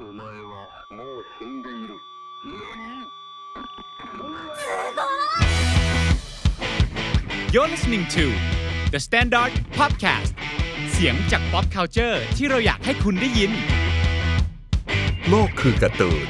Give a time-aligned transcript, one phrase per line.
[0.00, 0.54] お前は
[0.90, 1.94] もう死んでいる。
[2.44, 3.02] 何
[7.52, 8.24] You're listening to
[8.90, 10.32] The Standard Podcast
[10.92, 13.52] เสียงจาก pop culture ที่เราอยากให้คุณได้ยิน
[15.28, 16.28] โลกคือการ์ตูน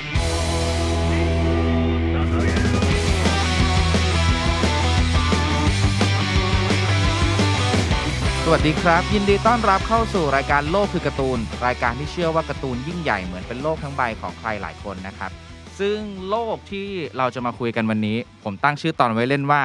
[8.53, 15.31] วัสดีครับ ยินดีต้อนรับเข้าสู่รายการโลกคือการ์ตูน รายการที่เชื่อว่าการ์ตูนยิ่งใหญ่เหมือนเป็นโลกทั้งใบของใครหลายคนนะครับ
[15.79, 19.61] ซึ่งโลกที่เราจะมาคุยกันวันนี้ ผมตั้งชื่อตอนไว้เล่นว่า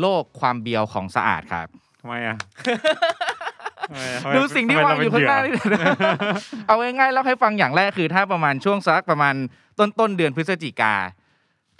[0.00, 1.66] โลกความเบียวของสะอาดครับ
[2.00, 2.36] ทำไมอะ
[3.88, 5.78] ทำไมอะทำไมดูสิ่งที่ทำไมวางอยู่ข้างหน้าเรนี่เป็เหยื่
[6.66, 9.34] เอาง่ายๆแล้วให้ฟังอย่างแรกคือ ถ้าประมาณช่วงสักประมาณ
[9.78, 10.94] ต้นต้นๆเดือนพฤศจิกา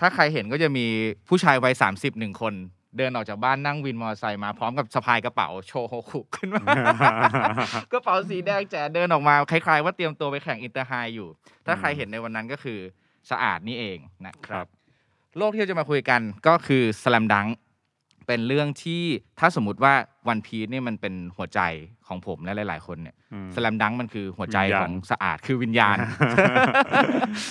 [0.01, 0.87] ถ้าใครเห็นก็จะมี
[1.29, 2.55] ผู้ชายวัยสามสิบหนึ่งคน
[2.98, 6.62] เดินออกจากบ้านนั่งวินมอเตอร์ไซค์มาพร้อมกับสะพายกระเป๋าโชว์โฮคุขึ้นมา
[7.93, 11.29] กระเป๋าสีแดงแจ๋เดินออกมาคล้ายๆว่าเตรียมตัวไปแข่ง Inter High อยู่
[11.66, 12.79] ถ้าใครเห็นในวันนั้นก็คือ
[13.30, 17.49] สะอาดนี่เองนะครับ เรื่องที่เราจะมาคุยกันก็คือ Slam Dunk
[18.27, 19.02] เป็นเรื่องที่
[19.38, 19.95] ถ้าสมมติว่า
[20.29, 21.61] One Piece นี่มันเป็นหัวใจ
[22.09, 25.96] ของผมและหลาย ๆ คนเนี่ยอืม Slam Dunk มันคือหัวใจวิญญาณของสะอาดคือวิญญาณ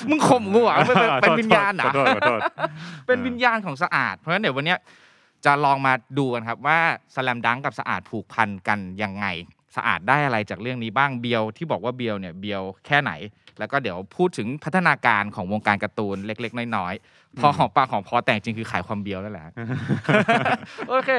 [0.10, 2.40] มึงข่มกูเหรอเป็นเป็นเป็นวิญญาณเหรอขอโทษขอโทษ
[3.08, 4.80] เป็นวิญญาณของสะอาด เพราะฉะนั้นเดี๋ยววันเนี้ย
[5.46, 6.80] จะลองมาดูกันครับว่า
[7.16, 9.26] สแลมดังกับสะอาดผูกพันกันยังไง
[9.76, 13.12] สะอาดได้อะไรจากเรื่องนี้บ้างเบียวที่บอกว่าเบียวเนี่ยเบียวแค่ไหน
[13.60, 19.44] แล้วก็เดี๋ยวพูดถึงพัฒนาการของวงการการ์ตูนเล็ก ๆ น้อยๆพอของปากของพอแต่งจริงคือขายความเบียวนั่นแหละ
[20.90, 21.10] โอเค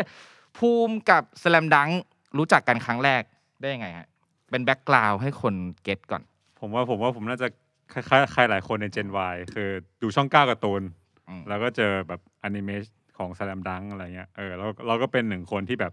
[0.59, 1.91] ภูมิกับสแลมดัง
[2.39, 3.23] รู้จักกันครั้งแรก
[3.61, 4.07] ได้ยังไงฮะ
[4.51, 6.23] เป็นแบ็กกราวด์ให้คนเก็ตก่อน
[6.61, 7.49] ผมว่าผมว่าผมน่าจะ
[7.93, 9.69] คล้ายๆใครหลายคนใน Gen Y คือ
[10.03, 10.83] ดูช่องเก้าการ์ตูน
[11.29, 12.85] อืมแล้วก็เจอแบบอนิเมะ
[13.19, 15.93] ของสแลมดังอะไรเงี้ยเออแล้วเราก็เป็นหนึ่งคนที่แบบ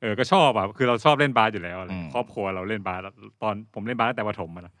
[0.00, 3.00] เออก็ชอบแบบคือเราชอบเล่นบาสอยู่แล้วอะไรเงี้ยครอบครัวเราเล่นบาส
[3.42, 4.74] ตอนผมเล่นบาสตั้งแต่ประถมอะนะ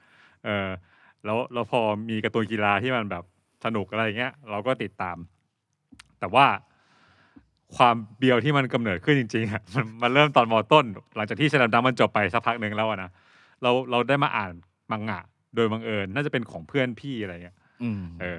[0.44, 0.68] เออ
[1.24, 1.80] แล้วแล้วพอ
[2.10, 3.24] มีการ์ตูนกีฬาที่มันแบบ
[3.64, 5.16] สนุกอะไรเงี้ย เราก็ติดตาม
[6.20, 6.46] แต่ว่า
[7.76, 10.84] ความเบียวที่มันกำเนิดขึ้นจริงๆอะมันมันเริ่มตอนมอต้น
[11.16, 13.10] หลังจากที่สแลมดังมันจบไปสักพักหนึ่งแล้วอะนะ
[13.62, 14.50] เราเราได้มาอ่าน
[14.90, 15.20] มังงะ
[15.54, 18.38] โดยบังเอิญน่าจะเป็นของเพื่อนพี่อะไรเงี้ยอืมเออ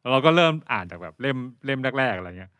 [0.00, 1.36] แล้วเราก็เริ่มอ่านจากแบบเล่ม
[1.66, 2.52] เล่มแรกๆอะไรเงี้ย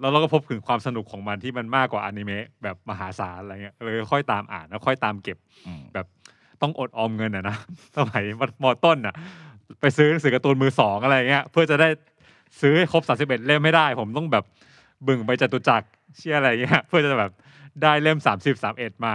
[0.00, 6.06] แล้วเราก็พบถึงความสนุกของมันที่มันมากกว่าอนิเมะแบบมหาศาลอะไรเงี้ยเลยค่อยตามอ่านแล้วค่อยตามเก็บอืมแบบ
[6.62, 7.56] ต้องอดออมเงินอะนะ
[7.96, 8.22] สมัย
[8.62, 9.14] มอต้นอะ
[9.80, 11.88] ไปซื้อหนังสือการ์ตูนมือสองอะไรเงี้ยเพื่อจะได้
[12.60, 14.44] ซื้อให้ครบสาสิบเอ็ดเล่มไม่ได้ ผมต้องแบบ
[15.06, 15.86] บึ่งไปจตุจักร
[16.18, 17.32] เชื่ออะไรเงี้ยเพื่อจะแบบ
[17.82, 19.14] ได้เล่มสามสิบสามเอ็ดมา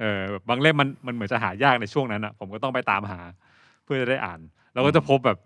[0.00, 3.20] เออแบบบางเล่มมันมันเหมือนจะหายากในช่วงนั้นอะผมก็ต้องไปตามหา
[3.84, 4.40] เพื่อจะได้อ่าน
[4.74, 5.38] เราก็จะพบแบบ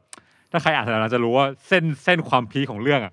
[0.52, 3.12] ถ้าใครอ่านเราจะรู้ว่าเส้นเส้นความพีคของเรื่องอะ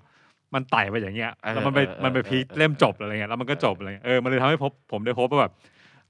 [0.54, 5.52] มันไต่ไปอย่างเงี้ยแล้วมันไปเออเออมันไปพีคเออเล่มจบอะไรเงี้ยแล้วมันก็จบอะไรเงี้ยเออมันเลยทำให้พบผมได้พบว่าแบบ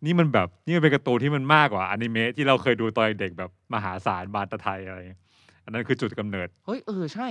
[0.05, 5.21] นี่มันแบบนี่มันเป็นการ์ตูนที่มันมากกว่าอนิเมะที่เราเคยดูตอนเด็กแบบมหาศาลบานตะไทยอะไรเงี้ย
[5.65, 7.29] อันนั้นคือจุดกำเนิดเฮ้ยเออใช่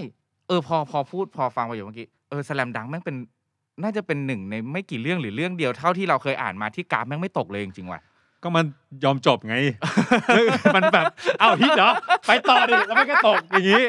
[0.47, 3.15] เออพอพอพูดพอฟังประโยคเมื่อกี้เออสแลมดังแม่งเป็น
[3.83, 8.01] น่าจะเป็นหนึ่งในไม่กี่เรื่องหรือเรื่องเดียวเท่าที่เราเคยอ่านมาที่กราฟแม่งไม่ตกเลยจริงๆว่ะ
[8.43, 8.65] ก็มัน
[9.03, 9.55] ยอมจบไง
[10.75, 11.05] มันแบบ
[11.39, 11.91] เอ้าฮิตเหรอ
[12.27, 13.83] ไปต่อดิแล้วมันก็ตกอย่างนี้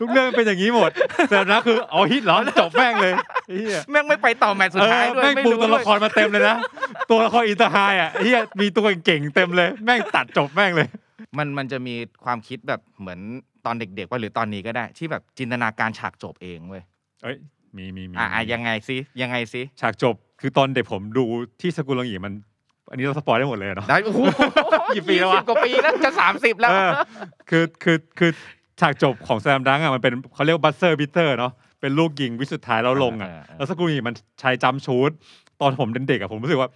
[0.00, 0.90] ทุกเรื่องเป็นอย่างนี้หมด
[1.30, 3.14] แต่นะคือเอาฮิตเหรอจบแม่งเลย
[3.46, 6.56] ไอ้เหี้ยแม่งไม่ไปต่อแมตช์สุดท้ายเออด้วยแม่งไม่รู้ปูตัวละครมาเต็มเลยนะ
[7.10, 10.88] ตัวละคร Inter High อะเฮียมีตัวเก่งๆเต็มเลย แม่งตัดจบแม่งเลย
[11.38, 13.20] มันมันจะมีความคิดแบบเหมือน
[13.66, 16.82] ตอนเด็กๆว่าหรือตอนนี้ก็ได้ ที่แบบจินตนาการฉากจบเองเว้ย
[17.22, 17.36] เอ้ย
[17.76, 21.24] มีมีมีอะอะมียังไงซิยังไงซิฉากจบคือตอนเด็กผมดู
[21.60, 22.34] ที่สกุลลังหยีมัน
[22.90, 24.20] อันนี้เรา spoil ได้หมดเลยเนาะได้โอ้โห
[24.94, 26.90] กี่ปีแล้ววะยี่สิบกว่าปีแล้วจะสามสิบแล้วเออ
[27.50, 28.30] คือคือคือ
[28.80, 35.10] ฉากจบของ Slam Dunk อะมันเป็นเขาเรียก buzzer beater เนาะเป็นลูกยิงวิสุดท้ายแล้วลงอะเออเออแล้วสกุลลังหยีมันใช้ jump shoot
[35.60, 36.68] ตอนผมเป็นเด็กอะผมรู้สึกว่า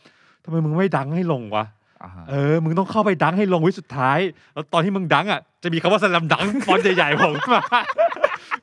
[0.44, 1.64] ทำไมมึงไม่ dunk ให้ลงวะ
[2.02, 4.18] อ่าฮะเออ มึงต้องเข้าไป dunk ให้ลงวิสุดท้าย
[4.54, 7.62] แล้วตอนที่มึง dunk อะ จะมีคำว่า Slam Dunk ฟอนต์ใหญ่ๆโผล่มา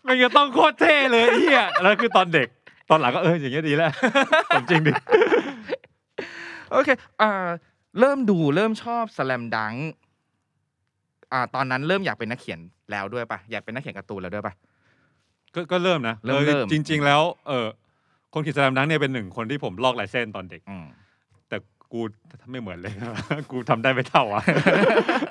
[0.08, 2.48] มันจะต้องโคตรเท่เลยไอ้เฮียแล้วคือตอนเด็ก
[2.90, 3.92] ตอนหลังก็เอออย่างเงี้ยดีแล้ว
[4.56, 4.92] ผมจริงดิ
[6.72, 6.90] โอเค
[7.22, 7.31] อ่า
[8.00, 9.74] เริ่มดูเริ่มชอบสแลมดัง
[11.31, 12.60] อ่าตอนนั้นเริ่มอยากเป็นนักเขียน
[12.92, 14.54] แล้วด้วยปะอยากเป็นนักเขียนการ์ตูนแล้วด้วยปะ
[15.56, 17.68] ก็ก็เริ่มนะเริ่มออเริ่ม จริง ๆ แล้วเออ
[18.33, 20.86] คนขีดสลัมดังเนี่ยเป็นหนึ่งคนที่ผมลอกลายเส้นตอนเด็ก อืม
[21.50, 21.57] แต่
[21.94, 22.01] กู
[22.51, 22.94] ไม่เหมือนเลย
[23.51, 24.44] กูทำได้ไม่เท่าอะ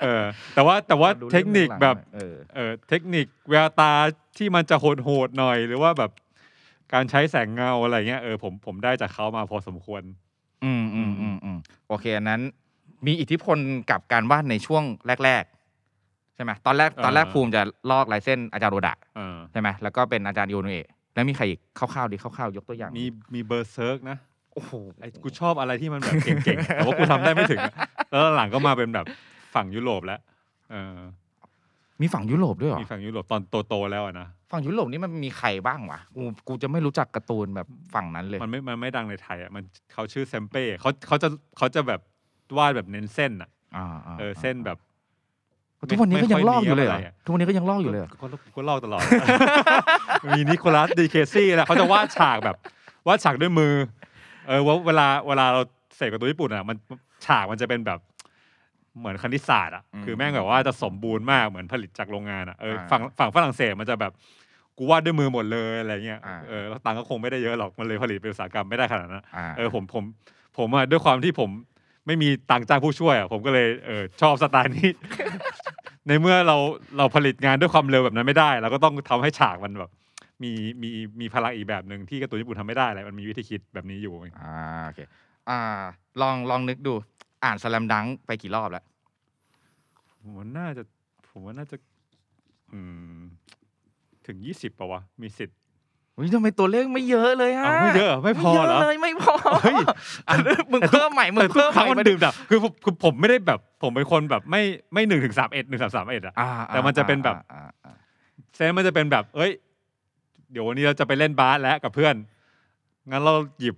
[0.03, 0.25] เออ
[0.55, 3.93] แต่ว่าแต่ว่าดูเทคนิครื่องหลังแบบ เออ เออเทคนิคแววตา
[4.39, 6.11] ที่มันจะโหดๆหน่อย หรือว่าแบบ
[6.93, 10.03] การใช้แสงเงาอะไรเงี้ยเออผมผมได้จากเขามาพอสมควร
[10.65, 11.59] อืมอืมอืมอืม
[11.89, 12.41] โอเคอันนั้น
[13.07, 13.59] มีอิทธิพล
[13.91, 14.85] กับการวาดในช่วง
[15.25, 15.45] แรก
[15.89, 24.19] ๆ ใช่ไหมตอนแรกตอนแรกเออภูมิจะลอกลายเส้นอาจารย์โอดะเออใช่ไหมแล้วก็เป็นอาจารย์อิโนอุเอะแล้วมีใครอีกคร่าวๆดิคร่าวๆยกตัวอย่างมีมี Berserk นะ
[24.55, 27.75] โอ้โหไอ้กูชอบอะไรที่มันแบบเก่งๆแต่ว่ากูทำได้ไม่ถึงอะ
[28.11, 29.07] แล้วหลังก็มาเป็นแบบ
[29.55, 30.21] ฝั่งยุโรปแล้ว
[30.71, 30.97] เออ
[32.03, 41.29] มีฝั่งยุโรปด้วยเหรอ มีฝั่งยุโรปตอนโตๆแล้วอะนะ ฝั่งยุโรปนี่มันมีใครบ้างวะ กูกูจะไม่รู้จักการ์ตูนแบบฝั่งนั้นเลย มันไม่ มันไม่ดังในไทยอะ มันเขาชื่อเซมเป้เขาเขาจะ
[41.59, 42.01] เขาจะแบบ
[42.57, 44.79] วาดแบบเน้นเส้นอะ อ่าาเออ เส้นแบบ
[45.91, 49.03] ทุกวันนี้ก็ยังลอกอยู่เลยเหรอไม่ค่อยมีอะไรอะทุกวันนี้ก็ยังลอกอยู่เลยเหรอ ก็ก็ก็ลอกตลอด
[50.37, 52.57] มีนิโคลัสดีเคซี่แหละเขาจะวาดฉากแบบ
[53.07, 53.75] วาดฉากด้วยมือ
[54.49, 55.61] เออว่าเวลาเวลาเรา
[55.97, 56.77] เสกกับตัวญี่ปุ่นอะ มัน
[57.27, 57.99] ฉากมันจะเป็นแบบ
[58.99, 64.13] เหมือนคณิตศาสตร์อะคือแม่งแบบว่าจะสมบูรณ์มากเหมือนผลิตจากโรงงานอะเออฝั่งฝั่งฝรั่งเศสมันจะแบบ
[64.79, 70.05] กูวาดด้วยมือหมดเลยอะไรเงี้ยเออแล้วตังค์ก็คงไม่ได้เยอะหรอกมันเลยผลิตเป็นอุตสาหกรรมไม่ได้ขนาดนั้น อ่า เออผมผม
[70.59, 71.51] ผมอะด้วยความที่ผม
[72.07, 74.91] ไม่มีตังค์จ้างผู้ช่วยอะผมก็เลยเออชอบสไตล์นี้
[76.07, 76.57] ในเมื่อเรา
[76.99, 79.91] เราผลิตงานด้วยความเร็วแบบนั้นไม่ได้เราก็ต้องทำให้ฉากมันแบบ
[80.43, 80.53] มี
[80.83, 80.89] มี
[81.21, 84.57] มีพลังอีกแบบหนึ่งที่การ์ตูนญี่ปุ่นทำไม่ได้แหละมันมีวิธีคิดแบบนี้อยู่ อ่า
[84.87, 85.01] โอเค
[85.51, 85.61] อ่า
[86.21, 86.95] ลองลองนึกดู
[87.45, 88.85] อ่านสแลมดังไปกี่รอบแล้ว
[90.21, 90.83] ผมว่าน่าจะ
[91.31, 91.77] ผมว่าน่าจะ
[92.73, 92.81] อื
[93.19, 93.21] ม
[94.27, 95.57] ถึงยี่สิบป่าวะ มีสิทธิ์
[96.17, 99.77] อุ้ยทำไมตัวเลขไม่เยอะเลยฮะอ้าวไม่เยอะเหรอไม่พอเหรอ ไม่เยอะเลยไม่พอเฮ้ย
[100.29, 100.35] อะ
[100.73, 104.63] มึงเพิ่มใหม่มึงแต่ทุกเพิ่มคใหรั้งม่มันมาดื่มดับคือผมคือผมไม่ได้แบบ ผมเป็นคนแบบไม่
[104.93, 107.95] ไม่หนึ่งถึงสามเอ็ดหนึ่งสามสามเอ็ดอะ อ่าแต่มันจะเป็นแบบ อ่าอ่า
[108.55, 109.51] sense มันจะเป็นแบบ เอ้ย
[110.53, 112.15] เดี๋ยววันนี้เราจะไปเล่นบาสแล้วกับเพื่อน
[113.11, 113.77] งั้นเราหยิบ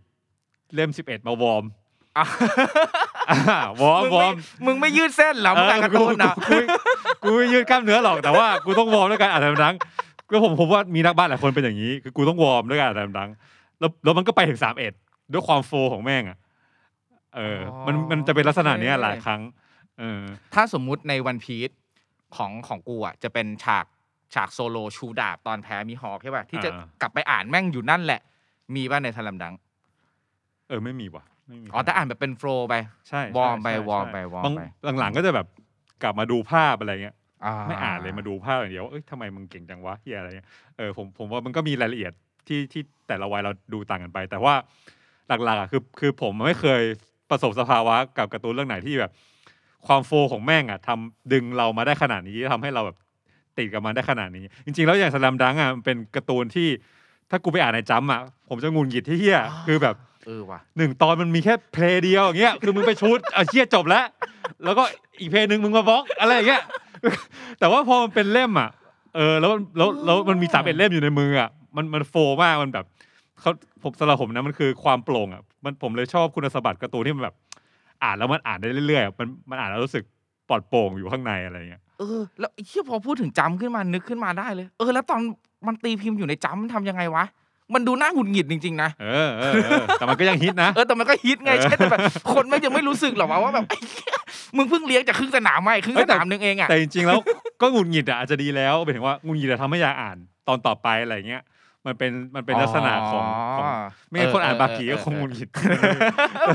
[0.74, 1.64] เล่มสิบเอ็ดมา warm
[2.18, 2.24] อ่า
[2.98, 3.09] อ่า
[3.82, 4.34] warm มึง warm
[4.66, 6.56] มึงไม่ยืดเส้นเหรอมึงอ่านการ์ตูนนะกู
[7.22, 14.92] กูกูไม่ยืดกล้ามเนื้อหรอกแต่ว่ากูต้อง warm ด้วยการอ่านดังๆก็ผมผมว่ามีนักบาสหลายคนเป็นอย่างนี้คือกูต้อง warm ด้วยการอ่านดังๆแล้วแล้วมันก็ไปถึงสามเอ็ด
[15.32, 16.38] ด้วยความ flow ของแม่งอะ
[17.36, 19.40] เออ มันมันจะเป็นลักษณะเนี้ยหลายครั้ง
[19.98, 20.22] เออ
[20.54, 21.70] ถ้าสมมุติใน One Piece
[22.36, 23.84] ของของกูอะจะเป็นฉาก
[24.34, 28.20] ฉากโซโลชูดาบตอนแพ้มีฮอคใช่ป่ะที่จะอ่ากลับไปอ่านแม่งอยู่นั่นแหละ
[28.74, 29.54] มีป่ะใน Slam Dunk
[30.68, 32.74] เออไม่มีว่ะ ไม่มีอ๋อแต่อ่านแบบเป็น flow ไป
[33.08, 34.62] ใช่ warm ไปใช่ warm ใช่ไป warm บางไป
[35.00, 35.46] หลังๆก็จะแบบ
[36.02, 37.16] กลับมาดูภาพอะไรเงี้ย
[37.68, 42.12] ไม่อ่านเลยมาดูภาพอย่างเดียวว่าเอ้ยทำไมมึงเก่งจังวะเฮียอะไรเงี้ยเออผมผมว่ามันก็มีรายละเอียด
[42.48, 44.54] ที่ที่แต่ละวัยเราดูต่างกันไป แต่ว่า
[45.28, 46.82] หลักๆอะคือคือผมไม่เคย
[47.30, 49.12] ประสบสภาวะกับการ์ตูนเรื่องไหนที่แบบ
[49.86, 52.96] ความโฟของแม่งอะทำดึงเรามาได้ขนาดนี้ทำให้เราแบบ
[53.58, 56.68] ติดกับมันได้ขนาดนี้ จริง ๆ แล้วอย่างสแลมดังอะมันเป็นการ์ตูนที่
[57.30, 64.04] ถ้ากูไปอ่านในจัมป์อะผมจะงุนหงิดที่เฮียคือแบบเออว่ะหนึ่งตอนมันมีแค่เพลงเดียวอย่างเงี้ยคือมึงไปชุดเอาเชี่ยจบแล้ว
[64.64, 64.82] แล้วก็
[65.20, 66.62] อีกเพลงหนึ่งมึงมาบล็อกอะไรอย่างเงี้ย
[67.58, 68.70] แต่ว่าพอมันเป็นเล่มอะ
[69.16, 72.86] เออแล้วแล้วแล้วมันมีสามเอ็ดเล่มอยู่ในมืออะมันมันโฟมากมันแบบ
[73.40, 73.50] เขา
[73.82, 77.36] ผมสำหรับผมนะมันคือความโปร่งอะมันผมเลยชอบคุณสมบัติการ์ตูนที่มันแบบ
[78.02, 80.04] อ่านแล้วมันอ่านได้เรื่อยๆอะมันมันอ่านแล้วรู้สึก
[80.48, 85.20] ปลอดโปร่งอยู่ข้างในอะไรอย่างเงี้ยเออแล้วไอ้ที่พอพูดถึงจำขึ้นมานึกขึ้นมาได้เลย เออ แล้วตอน
[85.66, 87.24] มันตีพิมพ์อยู่ในจำมันทำยังไงวะ
[87.74, 92.00] มันดูน่าหงุดหงิดจริงๆนะเออเออเออแต่มันก็ยังฮิตนะ เออแต่มันก็ฮิตไงเออใช่แต่แบบ
[92.34, 94.16] คนไม่ยังไม่รู้สึกหรอกวะว่าแบบไอ้เหี้ย
[94.56, 97.20] มึงเพิ่งเลี้ยงจากครึ่งสนามมาอีกครึ่งเอ้สยแต่นามนึงเองอะแต่จริงๆแล้ว
[97.60, 100.16] ก็หงุดหงิดอะอาจจะดีแล้วหมายถึงว่าหงุดหงิดอะทำให้อยากอ่าน
[100.48, 101.42] ตอนต่อไปอะไรเงี้ย
[101.86, 103.24] มันเป็นมันเป็นลักษณะของ
[103.54, 103.64] ของ
[104.08, 105.48] ไม่งั้นคนอ่านบากีก็คงหงุดหงิด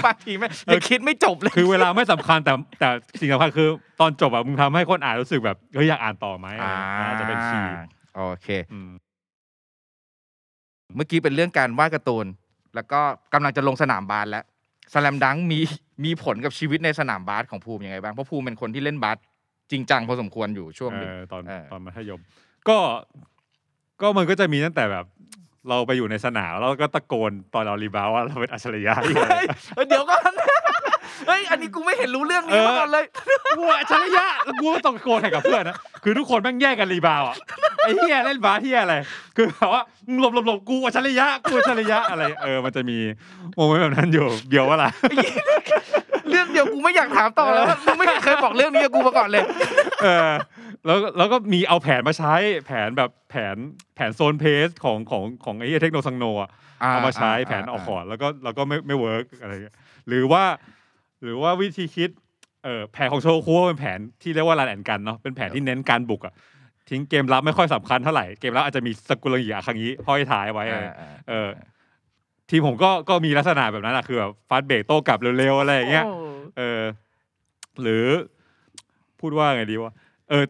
[0.06, 2.90] บางทีไม่ยังคิดไม่จบเลยคือเวลาไม่สำคัญแต่แต่
[3.20, 3.68] สิ่งสำคัญคือ
[4.00, 7.76] ตอนจบอะมึงทำให้คนอ่านรู้สึกแบบเฮ้ยอยากอ่านต่อไหมอะไรเงี้ยอาจจะเป็นคีย์
[8.16, 8.90] โอเคอืม
[10.96, 12.26] เมื่อกี้เป็นเรื่องการวาดการ์ตูน
[12.76, 13.00] แล้วก็
[13.34, 14.44] กำลังจะลงสนามบาสแล้ว
[14.94, 15.60] สแลมดังมี
[16.06, 19.18] มีผลกับชีวิตในสนามบาสของภูมิยังไงบ้าง เพราะภูมิเป็นคนที่เล่นบาส
[19.72, 22.22] จริงจังพอสมควรอยู่ช่วงหนึ่งเออตอนเออตอนมัธยม
[22.70, 22.78] ก็
[24.02, 25.06] ก็มันก็จะมีตั้งแต่แบบ
[25.70, 30.35] เราไปอยู่ในสนามแล้วก็ตะโกนตอนเรา rebound ว่าเราเป็นอัจฉริยะเฮ้ยเฮ้ยเดี๋ยวก่อน
[31.28, 33.06] เฮ้ยอันนี้กูไม่เห็นรู้เรื่องนี้มาก่อนเลย
[33.58, 37.38] กูอัจฉริยะแล้วกูก็ต้องตะโกนให้กับเพื่อนนะคือทุกคนแม่งแย่งกัน rebound อะ
[37.78, 38.96] ไอ้เหี้ยเล่นบาสเหี้ยอะไร
[39.36, 42.98] คือแบบว่ามึงหลบหลบหลบกูอัจฉริยะกูอัจฉริยะอะไร เออมันจะมี
[43.56, 44.90] moment แบบนั้นอยู่เบียวว่าล่ะ
[46.30, 49.44] เรื่องเดียวกูไม่อยากถามต่อแล้วมึงไม่เคยบอกเรื่องนี้กับกูมาก่อนเลย
[50.04, 50.32] เออ
[50.86, 52.34] แล้วแล้วก็มีเอาแผนมาใช้
[52.66, 53.56] แผนแบบแผน
[53.96, 59.76] แผน zone press ของของของไอ้เหี้ยเทคโนซังโนอะเอามาใช้แผนออกคอร์ดแล้วก็แล้วก็ไม่ไม่ work อะไรเงี้ย
[60.08, 60.44] หรือว่า
[61.24, 62.10] หรือว่าวิธีคิด
[62.64, 66.34] เออแผนของโชคุเป็นแผนที่เรียกว่า run and gun เนาะเป็นแผนที่เน้นการบุกอะ
[66.90, 71.50] ทิ้งเกมรับไม่ค่อยสำคัญเท่าไหร่เกมรับอาจจะมีซากุรางิอาคางินี่ห้อยท้ายไว้เออะไรเออเออเออ
[72.50, 76.82] ทีมผมก็ก็มีลักษณะแบบนั้นอะคือแบบฟาสเบรกโต้กลับเร็วๆอะไรอย่างเงี้ยโเออ
[77.82, 78.06] หรือ
[79.20, 79.94] พูดว่าไงดีวะ
[80.30, 80.44] เออ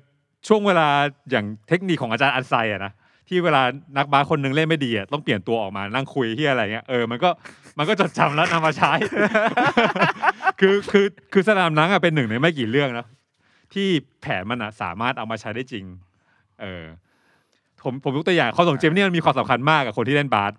[0.48, 0.88] ช่วงเวลา
[1.32, 2.92] อย่างเทคนิคของอาจารย์อันไซอะนะ
[3.28, 3.62] ที่เวลา
[3.98, 7.30] นักบาสคนหนึ่งเล่นไม่ดีอะต้องเปลี่ยนตัวออกมานั่งคุยที่อะไรเงี้ยเออมันก็
[7.78, 8.92] มันก็จดจำแล้วนำมาใช้
[10.60, 13.06] คือคือคือสนามนังอะเป็นหนึ่งในไม่กี่เรื่องนะ
[13.74, 13.88] ที่
[14.22, 15.86] แผนมันอะสามารถเอามาใช้ได้จริง
[16.62, 16.84] เออ
[17.84, 20.52] ผมผมยกตัวอย่างข้อส่งเจมเนี่ยมันมีความสำคัญมากกับคนที่เล่นบาส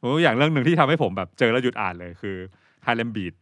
[0.00, 2.36] ผมยกตัวอย่างเรื่องหนึ่งที่ทำให้ผมแบบเจอแล้วหยุดอ่านเลยคือ
[2.84, 3.34] ไฮเลมบีด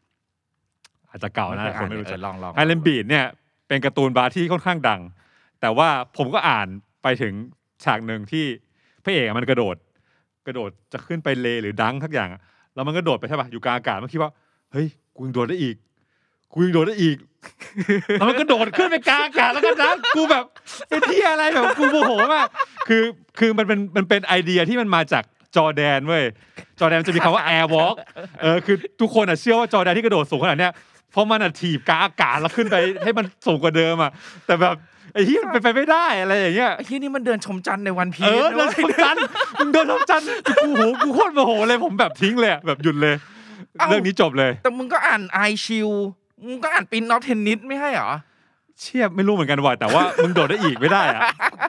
[1.11, 3.25] อาจจะเก่านะไม่เคยคนไม่รู้เอจักอลองลองไฮเลมบีดเนี่ย
[3.69, 5.01] เป็นการ์ตูนบาสที่ค่อนข้างดัง
[5.61, 6.67] แต่ว่าผมก็อ่าน
[7.03, 7.33] ไปถึง
[7.85, 8.45] ฉากหนึ่งที่
[9.05, 9.77] พระเอกอะมันกระโดด
[10.47, 12.41] กระโดดจะขึ้นไปเลหรือดังทักอย่างอะ
[12.77, 14.31] แล้วมันก็โดดไปใช่ปะอยู่กลางอากาศมันคิดว่า
[14.73, 15.77] เฮ้ยกูยังโดดได้อีก
[16.53, 17.17] กูยังโดดได้อีก
[18.19, 20.45] แล้วมันก็โดดขึ้นไปกลางอากาศแล้วก็ดังกูแบบ
[20.89, 22.47] เป็นที่อะไรแบบกูโมโหมาก
[22.89, 23.03] คือ
[23.39, 25.25] คือมันเป็นมันเป็นไอเดียที่มันมาจาก
[25.57, 26.25] จอร์แดนเว้ย
[26.79, 27.95] จอร์แดนมันจะมีคำว่า air walk
[28.41, 30.73] เออคือทุกคนอะเชื่อว่าจอร์แดนที่กระโดดสูงขนาดเนี้ย
[31.13, 34.11] เพราะมันอะถีบกลางอากาศแล้วขึ้นไปให้มันสูงกว่าเดิมอะ
[34.47, 34.75] แต่แบบ
[35.13, 39.21] ไอ้ที่มันเป็นไปไม่ได้อะไรอย่างเงี้ยไอ้ที่นี่มันเดินชมจันทร์ใน One Piece เออเดินทำจันทร์
[39.59, 40.29] มึงเดินทำจันทร์
[40.63, 43.15] กูโหกูโคตรโมโหเลยผมแบบทิ้งเลยอะแบบหยุดเลย
[43.89, 45.89] เรื่องนี้จบเลย แต่มึงก็อ่านไอชิว
[46.47, 48.11] มึงก็อ่าน Prince of Tennis ไม่ใช่เหรอ
[48.81, 51.21] เชี่ยไม่รู้เหมือนกันว่ะแต่ว่ามึงโดดได้อีกไม่ได้อะ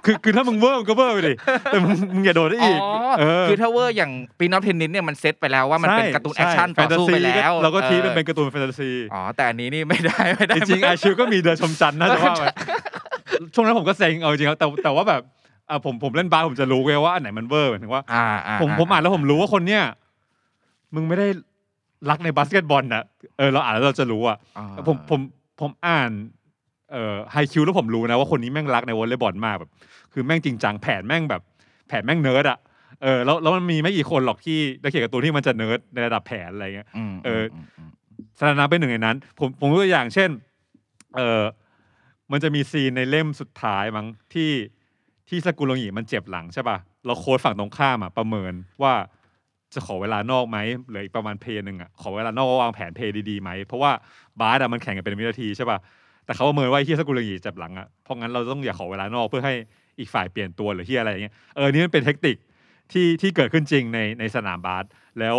[0.06, 1.34] คือคือถ้ามึงเวอร์มึงก็เวอร์ไปดิ
[1.66, 2.84] แต่มึงมึงอย่าโดดได้อ๋อีกอ
[3.20, 12.54] เออคือถ้าเวอร์อย่าง Prince of Tennis เนี่ยมันเซตไปแล้วว่ามันเป็นการ์ตูน action ใช่ต่อสู้ไปแฟนตาซีแล้วเราก็ทีเป็นออเป็นการ์ตูนแฟนตาซีอ๋อแต่อันนี้นี่ไม่ได้ไม่ได้จริงๆไอชิวก็มีเดินชมจันทร์นะแต่ว่าแบบ
[13.54, 15.22] ช่วงนั้นผมก็เซ็งเอาจริงๆครับแต่แต่ว่าแบบ
[15.70, 19.84] อะผมผมเล่นบาสผมจะรู้ไงว่าอันไหนมันเวอร์หมายถึงว่าอ่าอ่าผมผมอ่านแล้วผมรู้ว่าคนเนี้ย
[20.96, 21.28] มึงไม่ได้
[22.10, 23.04] รักในบาสเกตบอลน่ะ
[23.38, 25.20] เออเราอ่านแล้วเราจะรู้อะอ่าผมผม
[25.60, 26.12] ผมอ่าน
[26.92, 29.70] เอ่อไฮคิวแล้วผมรู้นะว่าคนนี้แม่งรักในวอลเลย์บอลมากแบบ
[30.14, 31.42] คือแม่งจริงจังแผนแม่งแบบ
[31.88, 32.60] แผนแม่งเนิร์ดอะ
[33.04, 37.90] เออแล้วแล้วมันมีไม่กี่คนหรอกที่นักเขียนการ์ตูนที่มันจะเนิร์ดในระดับแผนอะไรเงี้ยมเออมม
[38.40, 40.30] สถานะเป็นหนึ่งในนั้น ผมผมยกตัวอย่างเช่น
[41.16, 41.44] เออ
[42.32, 44.52] มันจะมี scene ในเล่มสุดท้ายมั้งที่
[45.30, 48.94] ที่ซากุรางิมันเจ็บหลังใช่ป่ะแล้วโค้ชฝั่งตรงข้ามอะประเมินว่า
[49.74, 53.92] จะขอเวลานอกไหมเหลืออีกประมาณ play หนึ่งอะขอเวลานอกว่าวางแผน play ดีๆไหมเพราะว่า
[54.40, 55.78] บาสอะมันแข่งกันเป็นวินาทีใช่ป่ะ
[56.28, 59.54] แต่เขาประเมินว่าไอ้ที่ซากุรางิเจ็บหลังอะเพราะงั้นเราต้องอย่าขอเวลานอกเพื่อให้
[60.00, 62.38] อีกฝ่ายเปลี่ยนตัวหรือเที่อะไรอย่างเงี้ยเออนี่มันเป็นเทคนิค
[62.92, 64.86] ที่ที่เกิดขึ้นจริงในในสนามบาส
[65.20, 65.38] แล้ว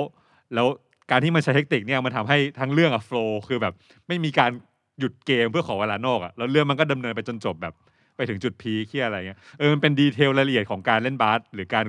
[0.54, 0.66] แล้ว
[1.10, 3.74] การที่มันใช้เทคนิคเนี่ยมันทำให้ทั้งเรื่องอะ flow คือแบบ
[4.08, 4.50] ไม่มีการ
[4.98, 7.74] หยุดเกมเพื่อขอเวลานอกอะแล้วเรื่องมันก็ดำเนินไปจนจบแบบ
[8.16, 11.84] ไปถึงจุดพีคที่อะไรเงี้ยเออมันเป็นดีเทลรายละเอียดของการเล่นบาสหรือการ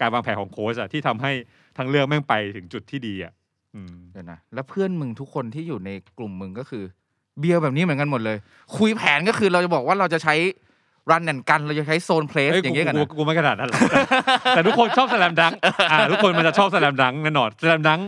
[0.00, 1.32] การวางแผนของโค้ชอะที่ทำให้
[1.78, 3.32] ทั้งเรื่องแม่งไปถึงจุดที่ดีอะ
[4.12, 6.84] เดี๋ยวนะแล้วเพื่อนมึงทุกคนที่อยู่ในกลุ่มมึงก็คือ
[7.40, 8.36] เบียร์แบบนี้เหมือนกันหมดเลย
[8.76, 10.34] คุยแผนก็คือเราจะบอกว่าเราจะใช้
[11.10, 13.80] รันแอนกันเราจะใช้โซนเพลสเอ้ยอย่างกูเงี้ยกันกูนะกูไม่ขนาดนั้นหรอก
[14.50, 15.52] แต่ทุกคนชอบสแลมดัง
[15.90, 18.00] อ่าทุกคนมันจะชอบสแลมดังแน่นอนสแลมดัง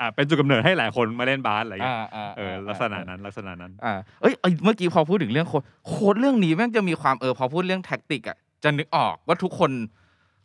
[0.00, 9.70] อ่าเป็นจุดกำเนิดให้หลายคนมาเล่นบาสอะไรเงี้ยอ่าเออลักษณะนั้นลักษณะนั้นอ่าเอ้ยเอ้ยเมื่อกี้พอพูดถึงเรื่องโค้ชโค้ชเรื่องนี้แม่งจะมีความเออพอพูดเรื่อง tactic อะจะนึกออกว่าทุกคน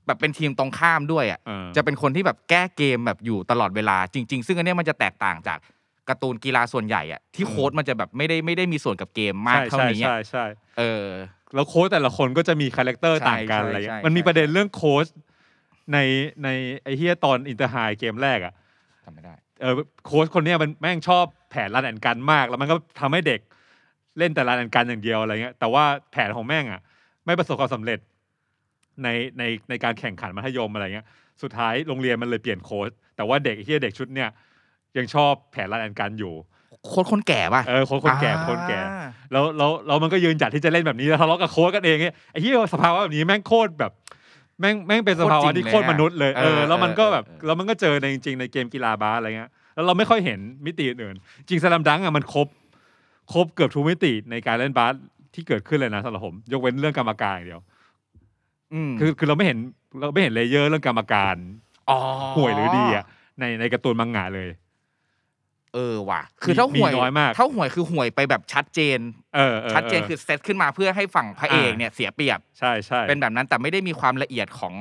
[0.05, 5.57] แบบเป็นทีมตรงข้ามด้วยอะเออจะเป็นคนที่แบบแก้เกมแบบอยู่ตลอดเวลาจริง ๆ ซึ่งอันเนี้ยมันจะแตกต่างจาก
[6.11, 10.45] การ์ตูนกีฬาส่วนใหญ่อะที่โค้ชมันจะแบบไม่ได้ไม่ได้มีส่วนกับเกมมากเท่าใช่นี้อะใช่ใช่
[10.77, 11.05] เออ
[11.53, 15.05] แล้วโค้ชแต่ละคนก็จะมี character ใช่ต่างกันใช่อะไรเงี้ยใช่มันมีใช่ประเด็นเรื่องโค้ช
[15.93, 15.97] ใน
[16.43, 16.49] ใน
[16.83, 18.53] ไอเฮียตอน Inter High เกมแรกอะ
[19.05, 19.73] ทำไม่ได้เออ
[20.05, 23.39] โค้ชคนเนี้ยมันแม่งชอบแผนรันแอนกันมาก แล้วมันก็ทำให้เด็ก
[24.17, 26.81] เล่นแต่รันแอนกันอย่างเดียวอะไรเงี้ยแต่ว่าแผนของแม่งอะ
[27.25, 27.99] ไม่ประสบความสำเร็จ
[29.03, 31.07] ในในในการแข่งขันมัธยมอะไรเงี้ย
[31.41, 34.29] สุดท้ายโรงเรียนมันเลยเปลี่ยนโค้ชแต่ว่าเด็กไอ้เฮียเด็กชุดเนี้ย
[34.97, 36.33] ยังชอบแผนรันแอนกันอยู่
[36.85, 38.79] โค้ดคนแก่ป่ะเออโค้ชคนแก่อ่าคนแก่
[39.31, 43.91] แล้วแล้วแล้วมันก็ยืนจัดที่จะเล่นแบบนี้แล้วทะเลาะกับโค้ชกันเองเนี่ยไอ้ที่สภาวะแบบนี้แม่งโคตรแบบ
[44.59, 52.47] แม่งแม่งเป็นสภาวะที่โคตรมนุษย์เลยเออแล้วมันก็แบบแล้วมันก็เจอในจริงๆในเกมกีฬาบาสอะไรเงี้ยแล้วเราไม่ค่อยเห็นมิติอื่นๆจริง Slam Dunk อะมันครบ
[53.33, 54.93] ครบเกือบทุกมิติในการเล่นบาส
[55.33, 57.61] ที่เกิดขึ้นเลยนะสำหรับผม ยกเว้นเรื่องกรรมการอย่างเดียว
[58.89, 59.57] มคือคือเราไม่เห็น
[59.99, 61.35] เราไม่เห็น layer เรื่องกรรมการ
[61.89, 61.99] อ๋อ
[62.37, 63.05] ห่วยหรือดีอะ
[63.39, 64.49] ในในการ์ตูนมังงะเลย
[65.73, 68.99] เออว่ะ คือถ้ามีห่วยน้อยมากถ้าห่วยคือห่วยไปแบบชัดเจน
[69.35, 74.73] เออออชัดเจนคือเซตขึ้นมาเพื่อให้ฝั่งพระเอกอ่าเนี่ยเสียเปรียบ ใช่ใช่เป็นแบบนั้นแต่ไม่ได้มีความละเอียดของ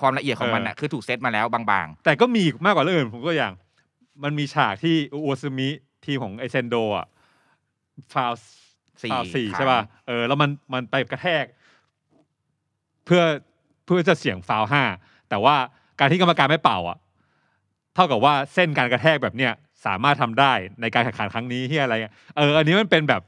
[0.00, 3.52] ความละเอียดของมันเออน่ะคือถูกเซตมาแล้วบางแต่ก็มีอีกมากกว่าเรื่องอื่นผมก็อย่าง
[4.22, 5.68] มันมีฉากที่อุโอซึมิ
[6.04, 7.06] ทีมของไอเซนโดอะ
[8.12, 11.44] ฟาวๆสี่ฟาวสี่ครั้งใช่ป่ะเออแล้วมันมันไปกระแทก
[13.06, 13.22] เพื่อ
[13.84, 14.82] เพื่อจะเสียงฟาวห้า
[15.28, 15.56] แต่ว่า
[15.98, 16.98] การที่กรรมการไม่เป่าอะ
[17.94, 19.52] เท่ากับว่าเส้นการกระแทกแบบเนี้ย
[19.84, 23.22] สามารถทำได้ในการแข่งขันครั้งนี้ที่อะไรเงี้ยเอออันนี้มันเป็นแบบ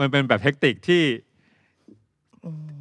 [0.00, 1.02] มันเป็นแบบเทคนิคที่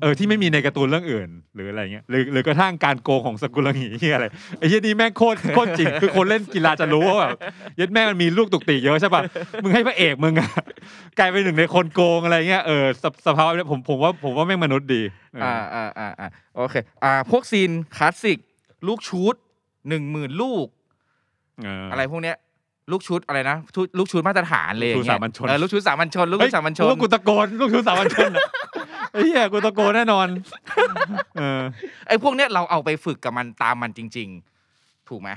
[0.02, 4.26] เออที่ไม่มีในการ์ตูนเรื่องอื่น หรืออะไรเงี้ยหรือหรือกระทั่งการโกงของสกุลงีที่อะไร
[4.58, 7.38] ไอ้ที่นี่แม่งโคตรโคตรจริงคือคนเล่นกีฬาจะรู้ว่าแบบ
[7.80, 9.22] ยัดแม่มันมีลูกตุกติเยอะใช่ป่ะ
[9.64, 10.50] มึงให้พระเอกมึงอะ
[11.20, 15.02] กลายเป็นหนึ่งในคนโกงอะไรเงี้ยเออสภสภาวะเนี่ยผมผมว่าผมว่าแม่งมนุษย์ดี
[15.34, 18.40] เออออ่าอ่าอ่าอ่าโอเคอ่าพวกซีนคลาสสิก
[18.88, 19.36] ลูกชุด
[19.90, 20.68] หนึ่งหมื่นลูก
[21.64, 22.36] เออออะไรพวกเนี้ย
[22.92, 28.42] ลูกชุดอะไรนะชุดลูกชุดมาตรฐานเลยอย่างลูกชุดเงี้สายมัญชน เออลูกชุดสามัญชนลูกเฮ้ชุยดสามัญชนว่ากูตะโกนลูกชู้ตสามัญชนอะ
[29.14, 30.28] ไอ้เหี้ยกูตะโกนแน่นอน
[31.40, 31.62] เออ
[32.08, 34.30] ไอ้พวกเนี้ยเราเอาไปฝึกกับมันตามมันจริง
[34.70, 35.30] ๆ ถูกไหม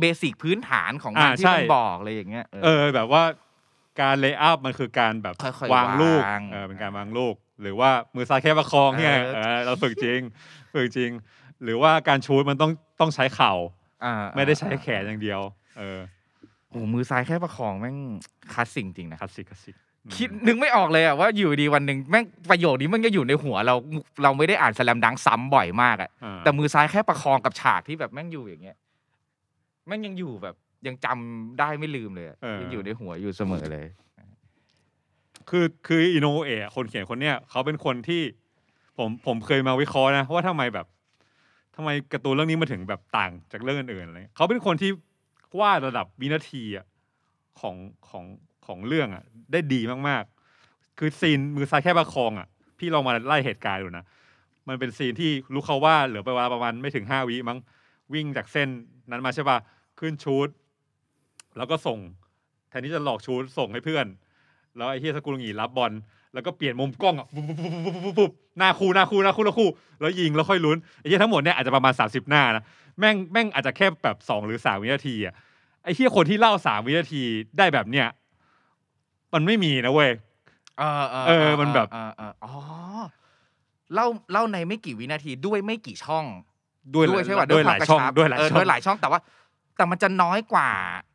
[0.00, 3.22] basic พื้นฐานของมันอ่าที่ใช่ มันบอกเลยอย่างเงี้ย เออเออแบบว่า
[4.00, 10.20] การ layup มันคือการแบบค่อยๆวางลูกวางเออเป็นการวางลูก หรือว่ามือซ้ายแค่ประคองเนี่ยเออ เออเราฝึกจริง
[10.74, 11.10] ฝึกจริง
[11.64, 13.52] หรือว่าการชู้ตมันต้องต้องใช้เข่า
[14.04, 15.40] อ่าไม่ได้ใช้แขนอย่างเดียว
[15.78, 15.98] เออ
[16.74, 17.96] โอ้โหมือซ้ายแค่ประคองแม่ง
[18.52, 23.74] คลาสสิกจริงนะคลาสสิกคลาสสิกอืมคิดนึกไม่ออกเลยอะว่าอยู่ดีวันหนึ่งแม่งประโยคนี้มันก็อยู่ในหัวเรา
[24.22, 28.76] เราไม่ได้อ่าน Slam Dunk ซ้ำบ่อยมากอะอ่าแต่มือซ้ายแค่ประคองกับฉากที่แบบแม่งอยู่อย่างเงี้ย
[29.86, 30.54] แม่งยังอยู่แบบ
[30.86, 33.86] ยังจำได้ไม่ลืมเลยอะยังอยู่ในหัวอยู่เสมอเลย
[35.50, 38.22] คือคืออิโนอุเอะคนเขียนคนเนี้ยเขาเป็นคนที่
[38.98, 40.86] ผมผมเคยมาวิเคราะห์นะว่าทำไมแบบ
[41.76, 44.90] ทำไมการ์ตูนเรื่องนี้มาถึงแบบต่างจากเรื่องอื่นๆอะไรเลยเขาเป็นคนที่
[45.60, 46.86] วาดระดับวินาทีอะ
[47.60, 47.76] ของ
[48.08, 48.24] ของ
[48.66, 54.06] ของเรื่องอะได้ดีมากๆ คือซีนมือซ้ายแค่ประคองอะพี่ลองมาไล่เหตุการณ์ดูนะ
[54.68, 57.58] มันเป็นซีนที่รู้เขาว่าเหลือไปเวลาประมาณไม่ถึงห้าวิมั้ง
[58.14, 58.68] วิ่งจากเส้น
[59.10, 59.58] นั้นมาใช่ปะ
[60.00, 60.48] ขึ้นชูด
[61.56, 61.98] แล้วก็ส่ง
[62.68, 64.06] แทนที่จะหลอกชูดส่งให้เพื่อน
[64.76, 65.92] แล้วไอ้เฮียสกุลงีรับบอล
[66.34, 69.68] แล้วก็เปลี่ยนมุมกล้องอะปุ๊บปุ๊บปุ๊บปุ๊บปุ๊บปุ๊บหน้าคู่หน้าคู่หน้าคู่หน้าคู่
[70.00, 72.64] แล้วยิงแล้วค่อยลุ้นไอ้เฮียทั้งหมดเนี่ยอาจจะประมาณ 30 หน้านะ
[72.98, 75.34] แม่งแม่งอาจจะแค่แบบสองหรือสามวินาทีอะ
[75.84, 77.22] ไอ้เฮียคนที่เล่าสามวินาที
[77.58, 78.06] ได้แบบเนี้ย
[79.34, 80.10] มันไม่มีนะเว้ย
[80.78, 82.52] เออเออมันแบบเออเอออ๋อ
[83.94, 86.24] เล่าเล่าในไม่กี่วินาทีด้วยไม่กี่ช่อง
[86.94, 89.20] ด้วยด้วยใช่ป่ะด้วยหควลายมกระช่องชับด้วยหลายเออช่องด้วยหลายช่องแต่ว่า
[89.76, 90.68] แต่มันจะน้อยกว่า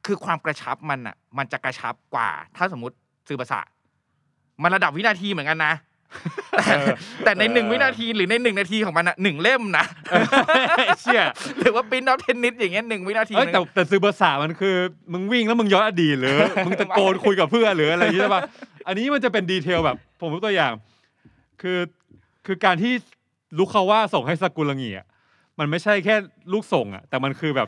[0.06, 2.96] คือความกระชับมันอะ มันจะกระชับกว่า ถ้าสมมติ
[3.28, 3.60] ซื้อภาษา
[4.63, 5.74] มันระดับวินาทีเหมือนกันนะ
[6.68, 6.75] แต่
[7.25, 9.86] แต่ในหนึ่งวินาทีหรือในหนึ่งนาทีของมันอะหนึ่งเล่มนะ
[10.78, 11.24] ไอ้เชี่ย
[11.60, 14.75] หรือว่าปิ้นเอาเทนนิสอย่างเงี้ยหนึ่งวินาทีเอ้ยแต่นึงแต่ซื้อภาษามันคือ
[15.13, 18.42] มึงวิ่งแล้วมึงย้อนอดีตหรือมึงตะโกนคุยกับเพื่อนหรืออะไรอย่างเงี้ยใช่ปะ
[18.88, 20.74] อันนี้มันจะเป็นดีเทลแบบ ผมยกตัวอย่าง
[21.62, 21.80] คือ
[22.46, 22.94] คือการที่
[23.58, 25.06] ลูกเขาว่าส่งให้สกุลงีอะ
[25.60, 26.16] มันไม่ใช่แค่
[26.54, 27.68] ลูกส่งอะแต่มันคือแบบ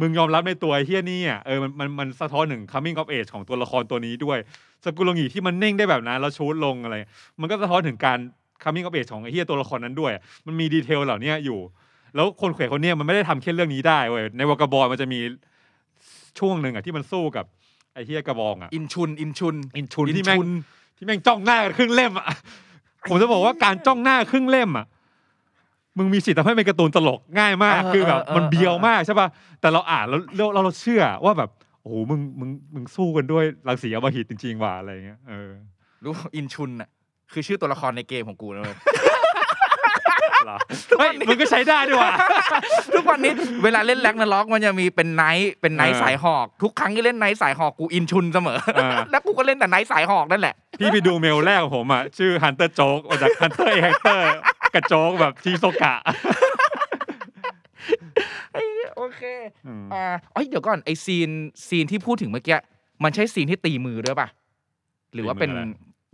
[0.00, 4.38] มึงยอมรับในตัวไอ้เฮียนี่อะเออมันมันมันสะท้อนหนึ่ง coming of age ของตัวละครตัวนี้ด้วย
[4.84, 6.94] สกุลงีที่มันนิ่งได้แบบนั้นแล้วชูดลงอะไร
[7.40, 8.18] มันก็สะท้อนถึงการ
[8.62, 10.12] coming of age ของไอ้เฮียตัวละครนั้นด้วย
[10.46, 11.58] มันมีดีเทลเหล่านี้อยู่
[12.14, 15.20] แล้วคนเขวคนเนี้ยมันไม่ได้ทำแค่เรื่องนี้ได้เว้ยในวากาบอยมันจะมี
[16.38, 17.44] ช่วงหนึ่งอะที่มันสู้กับ
[17.94, 20.38] ไอ้เฮียกระบองอะอินชุนอินชุนอินชุนที่แม่ง
[20.96, 22.26] ที่แม่งจ้องหน้ากันครึ่งเล่มอะ
[23.08, 24.86] ผมจะบอกว่าการจ้องหน้าครึ่งเล่มอะ
[25.98, 29.28] มึงมีสิทธิ์ทำให้เป็นการ์ตูนตลกง่ายมากเออคือแบบเออเออมันเบียวมากใช่ป่ะ
[29.60, 31.50] แต่เราอ่านแล้วเราเราเราเชื่อว่าแบบ
[31.82, 35.50] โอ้โหมึงมึงมึงสู้กันด้วยรังสีอมหิตจริงๆว่ะอะไรอย่างเงี้ยเออ
[36.04, 36.88] รู้อินชุนอะ
[37.32, 38.76] คือชื่อตัวละครในเกมของกูนะเลย
[40.46, 40.58] เหรอ
[40.98, 42.12] เฮ้ยมึงก็ใช้ได้ด้วยว่ะ
[42.94, 43.32] ทุกวันนี้
[43.64, 54.24] เวลาเล่น Ragnarok มันจะมีเป็น knight เป็น knight เออสายหอก ทุกครั้งที่เล่น knight สายหอกกูอินชุนเสมอเออแล้วกูก็เล่นแต่ knight สายหอกนั่นแหละ พี่ไปดูเมลแรกของผมอะชื่อฮันเตอร์โจ๊กมาจากฮันเตอร์ฮันเตอร์
[54.74, 55.94] กับโจ๊กแบบฮิโซกะ
[58.96, 59.22] โอเค
[59.66, 61.30] อืมอ่าเอ้ยเดี๋ยวก่อนไอ scene
[61.68, 62.56] scene ที่พูดถึงเมื่อกี้
[63.04, 64.28] มันใช่ scene ที่ตีมือด้วยป่ะ
[65.14, 65.50] หรือว่าเป็น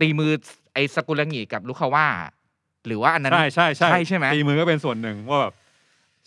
[0.01, 2.07] ตีมืออะไรตีมือไอซากุรางิกับรุคาว่า
[2.87, 5.53] หรือว่าอันนั้นใช่ใช่ใช่ใช่ใช่ไหมตีมือก็เป็นส่วนหนึ่งว่าแบบ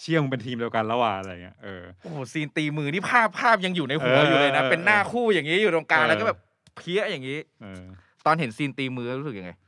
[0.00, 6.38] เชี่ยเป็นทีมเดียวกันแล้วว่ะอะไรเงี้ยเออโอ้โห scene ตีมือนี่ภาพภาพยังอยู่ในหัวเอออยู่เลยนะเออเป็นหน้าคู่อย่างนี้อยู่ตรงกลางเออแล้วก็แบบ
[6.76, 7.82] เพี้ยอย่างนี้เออ
[8.26, 9.67] ตอนเห็น scene ตีมือรู้สึกยังไงเฮ้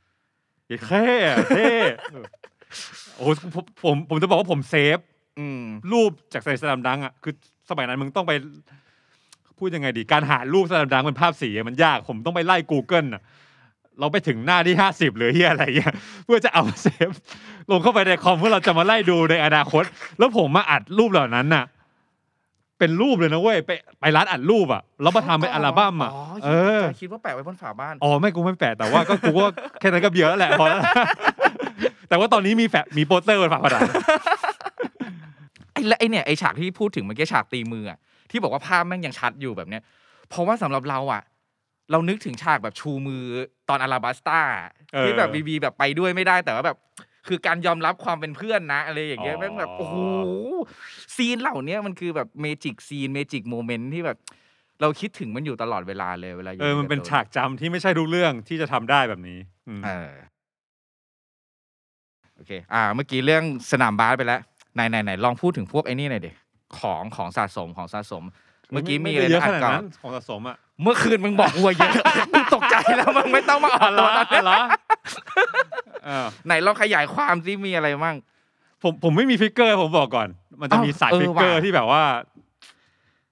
[0.87, 1.05] แค่
[1.55, 1.71] เท่
[2.11, 2.25] เออ
[3.15, 4.97] โอ้โหผมผมผมจะบอกว่าผม save
[5.39, 7.33] อืมรูปจากใส่ Slam Dunk อะคือ
[7.69, 8.33] สมัยนั้นมึงต้องไป
[9.57, 13.21] พูดยังไงดี การหารูป Slam Dunk เป็นภาพสีอะมันยาก ผมต้องไปไล่ Google อะ
[13.99, 15.93] เราไปถึงหน้าที่ห้าสิบหรือเฮียอะไรเงี้ย
[16.25, 17.09] เพื่อจะเอามา save
[17.71, 19.83] ลงเข้าไปในคอมเพื่อเราจะมาไล่ดูในอนาคต
[20.17, 21.65] แล้วผมมาอัดรูปเหล่านั้นน่ะ
[22.81, 26.11] เป็นรูปเลยนะเว้ยไปไปร้านอัดรูปอะแล้วมาทำเป็นอัลบั้มอะ
[26.45, 30.81] เออคิดว่าแปะไว้บนฝาบ้านอ๋อไม่กูไม่แปะแต่ว่าก็กูว่าแค่นั้นก็เบียร์แล้วแหละพอแล้ว
[32.09, 33.81] แต่ว่าตอนนี้มีแฟะมีโปสเตอร์บนฝาผนัง
[35.73, 37.97] ไอ้และไอ้เนี่ยไอ้ฉากที่พูดถึงเมื่อกี้ฉากตีมืออะ
[38.31, 39.83] ที่บอกว่าภาพแม่งยังชัดอยู่แบบเนี้ย
[40.29, 41.21] เพราะว่าสำหรับเราอะ
[41.91, 43.23] เรานึกถึงฉากแบบชูมือ
[43.69, 44.41] ตอนอาราบัสตา
[44.93, 46.77] เออที่แบบบีบีแบบไปด้วยไม่ได้แต่ว่าแบบ
[47.27, 49.95] คือการยอมรับความเป็นเพื่อนนะอะไรอย่างเงี้ยอ๋อแม่งแบบโอ้โห
[51.15, 54.17] ซีนเหล่าเนี้ยมันคือแบบเมจิกซีนเมจิกโมเมนต์ที่แบบ
[54.81, 60.11] เราคิดถึงมันอยู่ตลอดเวลาเลยเวลาอยู่เออมันเป็นใการ์ตูฉากจำที่ไม่ใช่ทุกเรื่องที่จะทำได้แบบนี้อืมเออ
[62.35, 64.41] โอเค อ่า เมื่อกี้เรื่องสนามบาสไปแล้ว
[64.75, 66.31] ไหนไหนไหนลองพูดถึงพวกไอ้นี่หน่อยดิ
[66.79, 68.23] ของของสะสมของสะสม
[68.71, 71.93] เมื่อกี้มีอะไรด้เยอะนะขอ่านนาดก่อนนั้นของสะสมอะเมื่อคืนมึงบอกวัวเยอะ
[72.31, 74.80] กูตกใจแล้วมึงไม่ต้องมาออกตัวตอนนี้เหรอเออ
[76.45, 78.15] ไหนลองขยายความซิมีอะไรมั่ง
[78.83, 80.27] ผมผมไม่มี figure ผมบอกก่อน
[80.61, 82.01] มันจะอ้าวมีสายเออ figure ว่ะที่แบบว่า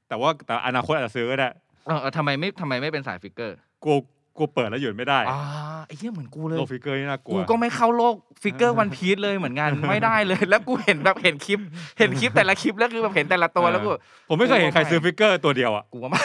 [0.10, 1.50] แต่ว่าแต่อนาคตอาจจะซื้อก็ได้
[1.86, 3.98] เออเออทำไมไม่ทำไมไม่เป็นสาย figure กลัว
[4.38, 5.40] กลัวเปิดแล้วหยุดไม่ได้อ่า
[5.88, 11.60] ไอ้เหี้ยเหมือนกูเลยโลก figure นี่น่ากลัวกูก็ไม่เข้าโลก figure วันพีซเลยเหมือนกันไม่ได้เลย แล้วกูเห็นแบบเห็นคลิป
[12.00, 13.90] เห็นคลิปแต่ละคลิปแล้วคือแบบเห็นแต่ละตัวแล้วกู
[14.30, 16.22] ผมไม่เคยเห็นใครซื้อฟิกเกอร์ตัวเดียวอะกูว่าไม่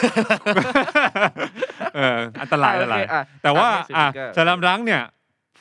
[1.97, 5.03] เอออันตรายอันตรายโอเคอะแต่ว่าอะไม่ซื้ออะ figure Slam Dunk เนี่ย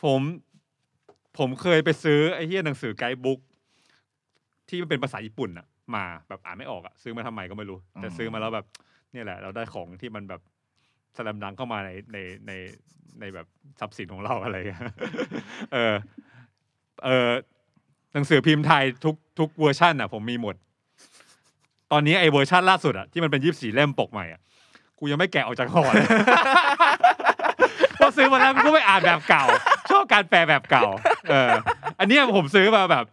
[0.03, 0.21] ผม
[1.37, 3.39] ผมเคยไปซื้อไอ้เหี้ยหนังสือ guidebook
[4.69, 8.65] ที่มันเป็นภาษาญี่ปุ่นอะมาแบบอ่านไม่ออกอะซื้อมาทำไมก็ไม่รู้ แต่ซื้อมาแล้วแบบ
[9.11, 10.41] เนี่ยแหละ เราได้ของที่มันแบบ
[11.15, 12.51] Slam Dunk เข้ามาในในใน
[13.19, 13.47] ในแบบ
[13.79, 14.81] ทรัพย์สินของเราอะไรเงี้ย
[15.73, 15.95] เออ
[17.05, 17.29] เออ
[18.13, 20.55] หนังสือพิมพ์ไทยทุกทุกเวอร์ชันอะผมมีหมด
[21.91, 24.41] ตอนนี้ไอ้เวอร์ชันล่าสุดอะที่มันเป็นยี่สี่เล่มปกใหม่อะ
[24.99, 26.07] กูยังไม่แกะออกจากห่อเลย
[27.99, 29.45] พอซื้อมาแล้วกูไม่อ่านแบบเก่า
[30.03, 30.83] อบการแปลแบบเก่า
[31.29, 31.51] เออ
[31.99, 33.05] อันเนี้ยผมซื้อมาแบบ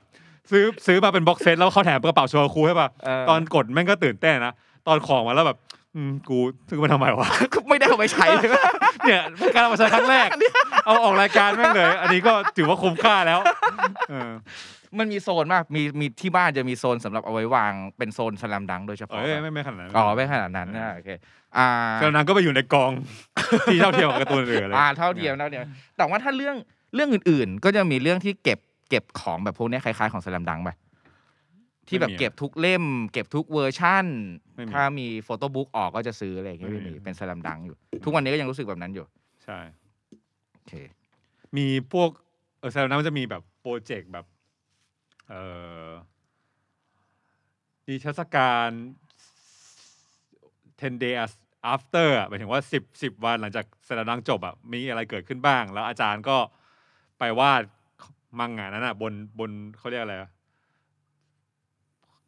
[0.51, 4.55] ซื้อซื้อมาเป็นบ็อกเซตแล้วเขาแถมกระเป๋าโชว์คูให้ป่ะเออ ตอนกดแม่งก็ตื่นเต้นนะ
[4.89, 5.59] ตอนของมาแล้วแบบ
[5.95, 7.29] อืมกูซื้อมาทำไมวะ
[7.69, 8.51] ไม่ได้เอาไปใช้เลย
[9.07, 10.29] เนี่ยเป็นการเอามาใช้ครั้งแรก
[10.85, 13.41] เอาออกรายการแม่งเลย อันนี้ก็ถือว่าคุ้มค่าแล้ว
[14.11, 14.31] เออ
[14.99, 21.11] มันมีโซนมากมีมีที่บ้านจะมีโซนสำหรับเอาไว้วางเป็นโซน Slam Dunk โดยเฉเอ้พาะเลยไม่ไม่ขนาดนั้นอ๋อไม่ขนาดนั้นนะโอเค
[21.59, 21.69] อ่า
[22.01, 22.93] ฉะนั้นก็ไปอยู่ในกอง
[23.73, 25.65] ที่เท่าเทียมกับการ์ตูนอื่นเลย อ่าเท่าเทียมเท่าเทียม
[25.97, 26.57] แต่ว่าถ้าเรื่อง
[26.95, 30.71] เรื่องอื่นๆ ก็จะมีเรื่องที่เก็บเก็บของแบบพวกเนี้ยคล้ายๆของ Slam Dunk ไป
[31.89, 34.07] ที่แบบเก็บทุกเล่ม เก็บทุกเวอร์ชั่น
[34.57, 39.05] ไม่มี ถ้ามี photobook ออกก็จะซื้ออะไรอย่างเงี้ยไม่ไม่มีมีเป็น Slam Dunk อยู่ ทุกวันนี้ก็ยังรู้สึกแบบนั้นอยู่
[39.45, 39.59] ใช่
[40.53, 40.73] โอเค
[41.57, 42.11] มีพวก
[42.59, 44.27] เออแซลนั้นมันจะมีแบบโปรเจกต์แบบ
[45.29, 45.43] เอ่
[45.87, 45.89] อ
[47.87, 48.71] นิทรรศการ
[50.81, 51.33] 10 days
[51.75, 56.37] after อะหมายถึงว่า 10 10 วันหลังจากแสดงดังจบอะมีอะไรเกิดขึ้นบ้าง แล้วอาจารย์ก็
[57.21, 57.63] ไปวาด
[58.39, 60.31] มังงะนั้นอะบนบนเขาเรียกอะไรอะ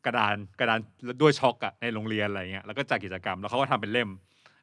[0.07, 0.79] กระดานกระดาน
[1.23, 4.11] ด้วยช็อกอะในโรงเรียนอะไรเงี้ยแล้วก็จัดกิจกรรม แล้วเขาก็ทำเป็นเล่ม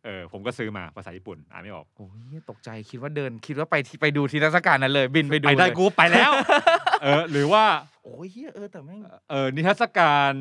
[0.05, 2.05] เออผมก็ซื้อมาภาษาญี่ปุ่นอ่านไม่ออกโอ้
[2.37, 6.31] ยตกใจคิดว่าเดิน คิดว่าไปที่ไปดูที่เทรรศการนั้นเลย บินไปดูไปได้เลยกูไปแล้ว
[7.03, 7.63] เออ หรือว่า
[8.03, 10.31] โอ้ยเหี้ยเออแต่แม่งเออนิทรรศการ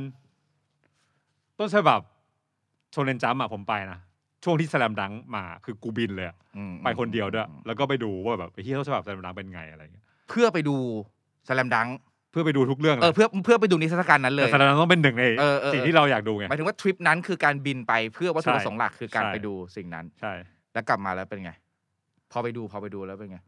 [1.58, 2.00] ต้นฉบับ
[2.90, 3.98] โชเนนจัมอะผมไปนะ
[4.44, 10.76] ช่วงที่แสลมดังมาคือกูบินเลยอะอืมไปคนเดียวด้วยอืมแล้วก็ไปดูว่าแบบไอ้ที่ต้นฉบับแสลมดังเป็นไงอะไรเงี้ยเพื่อไปดู
[11.48, 11.88] สแลมดัง
[12.30, 20.32] เพื่อไปดูทุกเรื่องเออเพื่อเพื่อไปดูนิทรรศการนั้นเลยแต่แสลมดังต้องเป็นหนึ่งในเออเออ สิ่งที่เราอยากดูไง หมายถึงว่าทริปนั้นคือการบินไปเพื่อวัตถุใช่ประสงค์หลักคือการใช่ ไปดูสิ่งนั้น ใช่
[20.72, 21.52] แล้วกลับมาแล้วเป็นไง
[22.32, 23.38] พอไปดูพอไปดูแล้วเป็นไง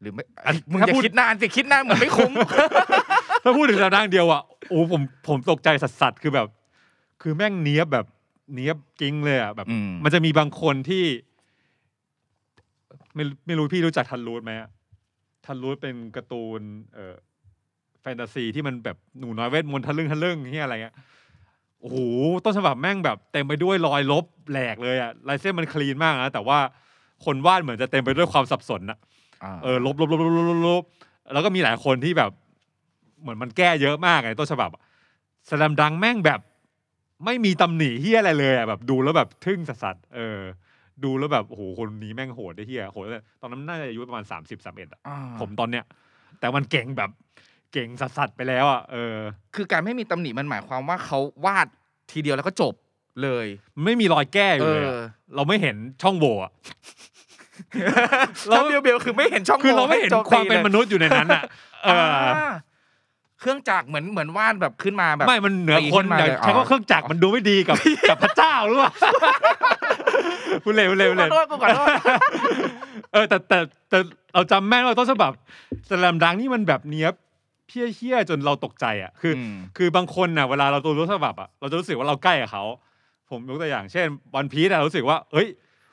[0.00, 0.24] หรือไม่
[0.70, 2.32] มึงอย่าคิดนานสิคิดนานเหมือนไม่คุ้ม
[3.44, 6.46] ถ้าพูดถึงแสลมดังเดียวอะโอ้ผมผมตกใจสัสๆคือแบบ
[7.22, 8.06] คือแม่งเนี้ยบแบบ
[8.54, 11.04] เนี้ยบกิ้งเลยอะแบบ อืม มันจะมีบางคนที่
[13.14, 14.70] ไม่ไม่รู้พี่รู้จักทันรูทไหมอะ
[15.46, 16.60] ทันรูทเป็นการ์ตูน
[16.94, 17.14] เอ่อ
[18.02, 20.96] แฟนตาซีที่มันแบบหนูน้อยเวทมนต์ทะลึ่งทะลึ่งเฮียอะไรเงี้ย
[21.80, 21.98] โอ้โห
[22.44, 26.58] ต้นฉบับแม่งแบบเต็มไปด้วยรอยลบแหลกเลยอะลายเส้นมันคลีนมากนะแต่ว่า
[27.24, 28.98] คนวาดเหมือนจะเต็มไปด้วยความสับสนอะ
[29.44, 30.82] อ่าเออลบลบลบลบลบลบลบ
[31.32, 32.30] แล้วก็มีหลายคนที่แบบ
[33.20, 34.70] เหมือนมันแก้เยอะมากไงต้นฉบับ
[35.48, 36.40] สแลมดังแม่งแบบ
[37.24, 40.40] ไม่มีตำหนิเฮียอะไรเลยอะแบบดูแล้วแบบทึ่งสัสๆเออ
[41.04, 45.84] ดูแล้วแบบโอ้โหคนนี้แม่งโหดได้เฮียโหดเลยตอนนั้นน่าจะอายุประมาณสามสิบสามเอ็ดอ่าผมตอนเนี้ย
[46.40, 47.10] แต่มันเก่งแบบ
[47.72, 49.16] เก่งสัสๆไปแล้วอะเออ
[49.54, 51.66] คือการไม่มีตำหนิมันหมายความว่าเขาวาด
[52.12, 52.74] ทีเดียวแล้วก็จบ
[53.22, 55.02] เลยมันไม่มีรอยแก้อยู่เลยอะเออ
[55.34, 56.52] เราไม่เห็นช่องโหว่อะ
[58.48, 61.42] เราแล้วเบลเบลคือไม่เห็นช่องคือเราไม่เห็นโจความเป็นลยมนุษย์อยู่ในนั้นอะ
[63.40, 67.76] เอออาเครื่องจักรเหมือนเหมือนวาดแบบขึ้นมาแบบไม่มันเหนือคนปีนขึ้นมาอย่าเลยใช้อ๋อว่าเครื่องจักรมันดูไม่ดีกับ
[68.10, 68.92] กับพระเจ้าหรือเปล่า
[70.64, 71.88] พูดเร็วเร็วขเร็อวโทษกูขอโทษ
[73.12, 73.98] เออแต่แต่แต่
[74.34, 75.32] เราจำแม่นว่าต้นฉบับ
[75.88, 77.14] สแลมดังนี่มันแบบเนี้ยบ
[77.66, 82.64] เพี้ยเพี้ยๆจนเราตกใจอะคืออมคือบางคนน่ะเวลาเราตัวรู้ฉบับอะเราจะรู้สึกว่าเราใกล้กับเขา
[83.30, 85.48] ผมยกตัวอย่างเช่นวันพีซอะเรารู้สึกว่า เอ้ย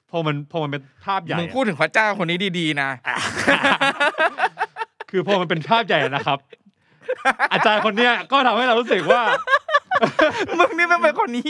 [0.10, 2.90] พอมันพอมันเป็นภาพใหญ่มึงอะพูดถึงพระเจ้าคนนี้ดีๆนะ
[5.12, 6.40] คือพอมันเป็นภาพใหญ่นะครับ
[7.54, 9.22] อาจารย์คนเนี้ยก็ทำให้เรารู้สึกว่า
[10.60, 11.50] มึงนี่มันเป็นคนนี้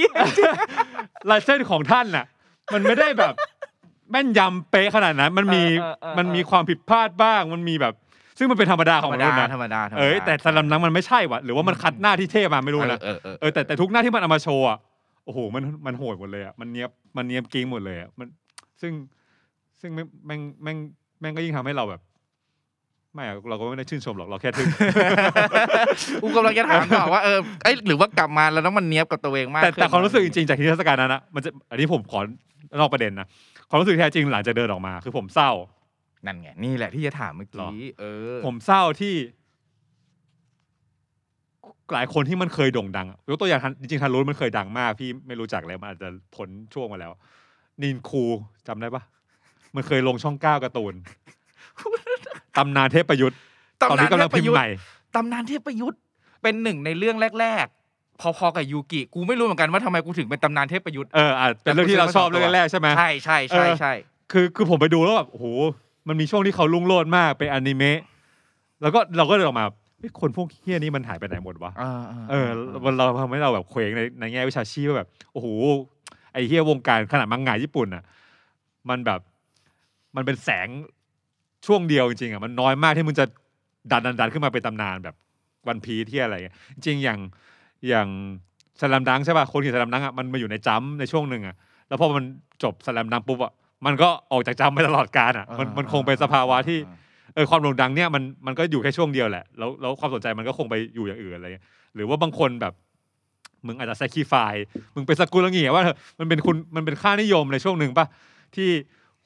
[1.29, 2.25] ลายเส้นของท่านน่ะ
[2.73, 3.33] มันไม่ได้แบบ
[4.11, 7.93] แม่นยำเป๊ะขนาดนั้น มันมีเออเออเออมันมีความผิดพลาดบ้าง มันมีแบบ
[8.37, 14.77] ซึ่งมันเป็นธรรมดาธขรองรมมนุดาษย์นะธรรมดาธรรมดาเอ้ยแต่สลัมนังมันไม่ใช่ว่ะหรือว่ามันคัดหน้าที่เท่มาไม่รู้นะเออเออเออแต่แต่ทุกหน้าที่มันเอามาโชว์อะ
[15.25, 18.27] โอ้โหมันมันโหดหมดเลยอะมันเนี้ยบมันเนี้ยบกิ้งหมดเลยอะมัน
[18.81, 18.91] ซึ่ง
[19.79, 20.77] ซึ่งแม่งแม่งแม่ง
[21.19, 22.01] แม่งก็ยิ่งทำให้เราแบบ
[23.15, 24.67] ไม่อะเราก็ไม่ได้ชื่นชมหรอกเราแค่ทึ่ง
[26.21, 32.19] กูกำลังจะถามต่อว่าเออเอ้ยหรือว่ากลับมาแล้วต้องมันเนี้ยบกับตัวเองมากแต่ขึ้นแต่ความรู้สึกจริงๆจากที่เทศกาลนั้นนะมันจะอันนี้ผมขอ
[32.79, 33.27] นอกประเด็นนะ
[33.69, 35.51] ความรู้สึกแท้จริงหลังจากเดินออกมา คือผมเศร้า
[36.25, 39.13] นั่นไงนี่แหละที่จะถามเมื่อหรอ กี้เออผมเศร้าที่
[41.93, 47.11] หลายคนที่มันเคยโด่งดังอะยกตัวอย่างทันจริงๆทันรู้มันเคยดังมาก พี่ไม่รู้จักแล้วมันอาจจะพ้นช่วงมาแล้ว
[47.81, 48.23] นินคู
[48.67, 49.03] จำได้ปะ
[49.75, 50.93] มันเคยลงช่องเก้าการ์ตูน
[52.57, 53.37] ตำนานเทพประยุทธ์
[53.81, 54.67] ตอนนี้กำลังพิมพ์ใหม่
[55.15, 55.99] ตำนานเทพประยุทธ์
[56.41, 63.93] เป็นหนึ่งในเรื่องแรกๆพอๆกับยูกิกูไม่รู้เหมือนกันว่าทำไมกูถึงเป็นตำนานเทพประยุทธ์เอออาจเป็นเรื่องที่เราชอบเรื่องแรกๆใช่ไหมใช่ใช่ใช่เออใช่
[64.31, 65.45] คือคือผมไปดูแล้วแบบโอ้โห
[66.07, 67.99] มันมีช่วงที่เขาลุ่งโลดมากเป็นอนิเมะ
[68.81, 69.65] แล้วก็เราก็เลยออกมา
[69.97, 71.71] เฮ้ยคนพวกเฮี้ยนี้มันหายไปไหนหมดวะ
[72.31, 72.47] เออ
[72.85, 75.47] มันเราทำให้เราแบบเคว้งในในแง่วิชาชีพว่าแบบโอ้โห
[76.33, 78.03] ไอ้เฮียวงการขนาดมังงะญี่ปุ่นอะ
[78.89, 79.19] มันแบบ
[80.15, 80.67] มันเป็นแสง
[81.65, 83.25] ช่วงเดียวจริงๆอะมันน้อยมากที่มึงจะ
[83.91, 85.15] ดันดันดันขึ้นมาเป็นตำนานแบบ
[85.67, 87.19] วันพีที่อะไรเงี้ยจริงๆอย่าง
[87.87, 88.07] อย่าง
[88.79, 91.55] สลัมดังใช่ป่ะคนเขียนสลัมดังอะมันมาอยู่ในจัมป์ในช่วงหนึ่งอะ
[91.87, 92.25] แล้วพอมัน
[92.63, 93.53] จบสลัมดังปุ๊บอะ
[93.85, 96.77] มันก็ออกจากจัมป์ไปตลอดกาลอะมันมันคงเป็นสภาวะที่
[97.33, 102.73] เออความโด่งดังเนี่ยมันมันก็อยู่แค่ช่วงเดียวแหละแล้วแล้วความสนใจมันก็คงไปอยู่อย่างอื่นอะไรเงี้ยหรือว่าบางคนแบบ
[103.67, 104.33] มึงอาจจะแซคีไฟ
[104.95, 108.05] มึงเป็นสกุลละเงียว่าเถอะมันเป็นคุณมันเป็นค่านิยมในช่วงหนึ่งป่ะ
[108.55, 108.69] ที่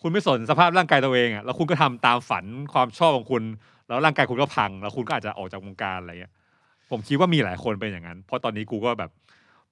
[0.01, 3.43] คุณไม่สนสภาพร่างกายตัวเองอะแล้วคุณก็ทำตามฝันความชอบของคุณ
[3.87, 6.33] แล้วร่างกายคุณก็พัง แล้วคุณก็อาจจะออกจากวงการอะไรเงี้ย
[6.91, 9.11] ผมคิดว่ามีหลายคนเป็นอย่างนั้น เพราะตอนนี้กูก็แบบ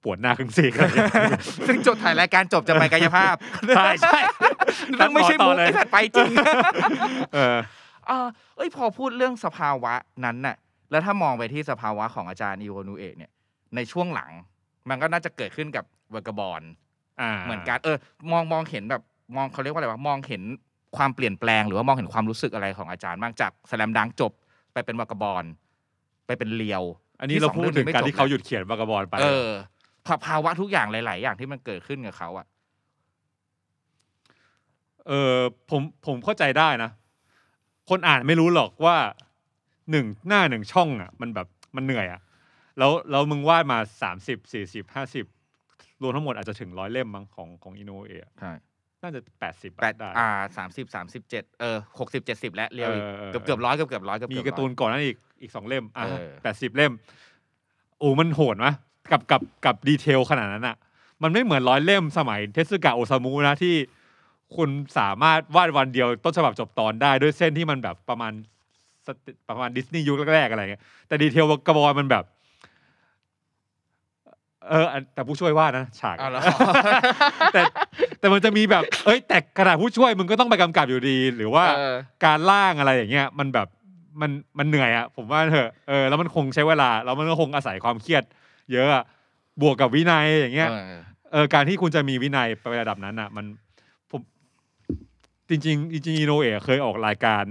[0.04, 1.06] ปวดหน้าครึ่งซีกอะไรเงี้
[1.40, 3.36] ยซึ่งจดถ่ายรายการจบจะไปกายภาพ
[3.76, 4.18] ใช่ใช่
[4.96, 6.32] เรื่องไม่ใช่มุกต่อเลยไอ้สัตว์ไปจริง
[7.34, 7.58] เออ
[8.08, 9.94] เออเอ้ยพอพูดเรื่องสภาวะ
[10.26, 10.56] นั้นน่ะ
[10.92, 13.32] แล้วถ้ามองไปที่สภาวะของอาจารย์อีโวนูเอะเนี่ย
[13.76, 14.32] ในช่วงหลัง
[14.90, 16.62] มันก็น่าจะเกิดขึ้นกับเวอร์กบอล
[17.22, 17.98] อ่าเหมือนกันเออ
[18.32, 19.02] มองมองเห็นแบบ
[19.36, 20.42] มองเขาเรียกว่าอะไรวะมองเห็น
[20.98, 24.32] ความเปลี่ยนแปลง หรือว่ามองเห็นความรู้สึกอะไรของอาจารย์บ้างจากสแลมดังจบ
[24.74, 25.44] ไปเป็นวากาบอล
[26.26, 26.84] ไปเป็นเลียว
[27.20, 29.50] อันนี้เราพูดถึงการที่เขาหยุดเขียนวากาบอลไปเออ
[30.06, 32.46] ภาภาวะทุกอย่างหลาย ๆ อย่างที่มันเกิดขึ้นกับเขาอะ
[35.08, 35.36] เออ
[35.70, 36.90] ผมผมเข้าใจได้นะ
[37.90, 38.96] คนอ่านไม่รู้หรอกว่า
[39.92, 42.22] หนึ่งหน้าหนึ่งช่องอะ มันแบบมันเหนื่อยอะ
[42.78, 45.26] แล้วแล้วมึงวาดมาสามสิบสี่สิบห้าสิบ
[46.02, 48.52] รวมทั้งหมดอาจจะถึงร้อยเล่มมั้งของของอินโนเอะใช่
[49.02, 56.94] น่าจะแปดสิบแปดได้อ่าสามสิบสามสิบเจ็ดเออหกสิบเจ็ดสิบและเรียวอีกเออเออเกือบเกือบร้อยเกือบเกือบร้อยเกือบมีเอบการ์ตูนก่อนนั้นอีกอีกสองเล่มอะเออแปดสิบเล่ม
[58.00, 58.74] โอ้มันโหดมะ
[59.12, 60.76] กับกับกับดีเทลขนาดนั้นอะ
[61.24, 63.76] มันไม่เหมือนร้อยเล่มสมัยเทสึกะโอซามุนะที่
[64.56, 68.34] คุณสามารถวาดวันเดียวต้นฉบับจบตอนได้ด้วยเส้นที่มันแบบประมาณ
[69.08, 72.24] สติประมาณดิสนีย์ยุคแรกๆอะไรเงี้ยแต่ดีเทลกระบอยมันแบบ
[74.70, 76.42] เอออันแต่ผู้ช่วยวาดนะฉากเอาละ
[77.54, 77.62] แต่
[78.20, 83.68] แต่มันจะมีแบบ เอ้ย แต่ขนาดผู้ช่วยมึงก็ต้องไปกำกับอยู่ดี หรือว่าเออ การล่างอะไรอย่างเงี้ยมันแบบ
[84.22, 88.24] มันมันเหนื่อยอะผมว่าเถอะเออแล้วมันคงใช้เวลาแล้วมันก็คงอาศัยความเครียด
[88.72, 89.04] เยอะอะ
[89.62, 90.82] บวกกับวินัยอย่างเงี้ยเออ
[91.32, 93.46] เออการที่คุณจะมีวินัยไประดับนั้นอะ มัน
[94.12, 94.22] ผม
[95.50, 97.44] จริงๆจริงๆอิโนอุเอะเคยออกรายการ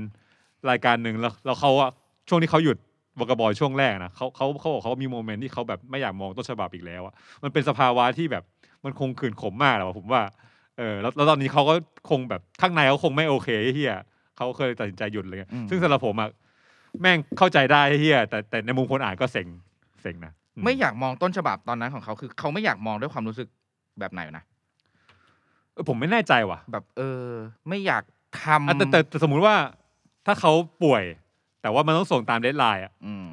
[0.71, 1.91] รายการหนึ่งแล้วแล้วเขาอะ
[2.29, 2.77] ช่วงที่เขาหยุด
[3.19, 8.45] Vagabond ช่วงแรกนะเขาเขาเขาบอกเขามี moment ที่เขาแบบไม่อยากมองต้นฉบับอีกแล้วอะมันเป็นสภาวะที่แบบ
[8.85, 10.23] มันคงขื่นขมมากแหละผมว่า
[10.79, 11.75] เออแล้วแล้วตอนนี้เขาก็
[12.11, 13.97] คงแบบข้างในเขาคงไม่โอเคเฮีย
[14.37, 16.31] เขาเคยตัดสินใจหยุดเลยอืม ซึ่งสำหรับผมอะ
[17.01, 19.47] แม่งเข้าใจได้เฮียแต่แต่ในมุมคนอ่านก็เซ็ง
[20.03, 23.49] เซ็งนะอืไม่อยากมองต้นฉบับตอนนั้นของเขาคือเขาไม่อยากมองด้วยความรู้สึก
[24.01, 24.45] แบบไหนนะ
[25.73, 27.27] เออผมไม่แน่ใจว่ะแบบเออ
[27.69, 28.03] ไม่อยาก
[28.43, 29.55] ทอะแต่แต่แต่สมมุติว่า
[30.27, 31.05] ถ้าเขาป่วย
[31.63, 33.29] แต่ว่ามันต้องส่งตาม deadline อะอืม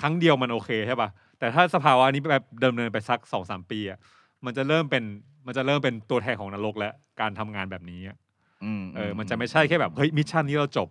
[0.00, 3.98] ครั้งเดียวมันโอเคใช่ป่ะแต่ถ้าสภาวะนี้แบบเดิมเนินไปสักสองสามปีอะ
[4.44, 5.04] มันจะเริ่มเป็น
[5.48, 8.16] มันจะเริ่มเป็นตัวแทนของนรกแล้วการทำงานแบบนี้อะ
[8.64, 10.88] อืมเออ มันจะไม่ใช่แค่แบบเฮ้ย mission นี้เราจบ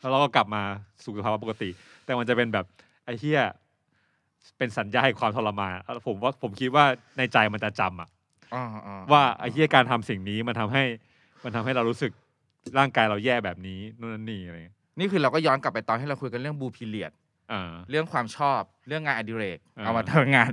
[0.00, 0.62] แล้วเราก็กลับมา
[1.04, 1.70] สู่สภาวะปกติ
[2.04, 2.66] แต่มันจะเป็นแบบ
[3.04, 3.40] ไอ้เหี้ย
[4.58, 6.84] เป็นสัญญาแห่งความทรมานแล้วผมว่าผมคิดว่า
[7.18, 8.08] ในใจมันจะจำอะ
[8.54, 10.84] อ่าอ่าว่าไอ้เหี้ยการทำสิ่งนี้มันทำให้
[11.44, 12.12] มันทำให้เรารู้สึก
[12.78, 17.12] ร่างกายเราแย่แบบนี้นู่นนั่นนี่อะไรอย่างเงี้ยนี่คือเราก็ย้อนกลับไปตอนที่เราคุยกันเรื่องบูพีเลียด
[17.52, 20.50] อ่าเรื่องความชอบเรื่องงานอดิเรกอ่าเอามาทำงาน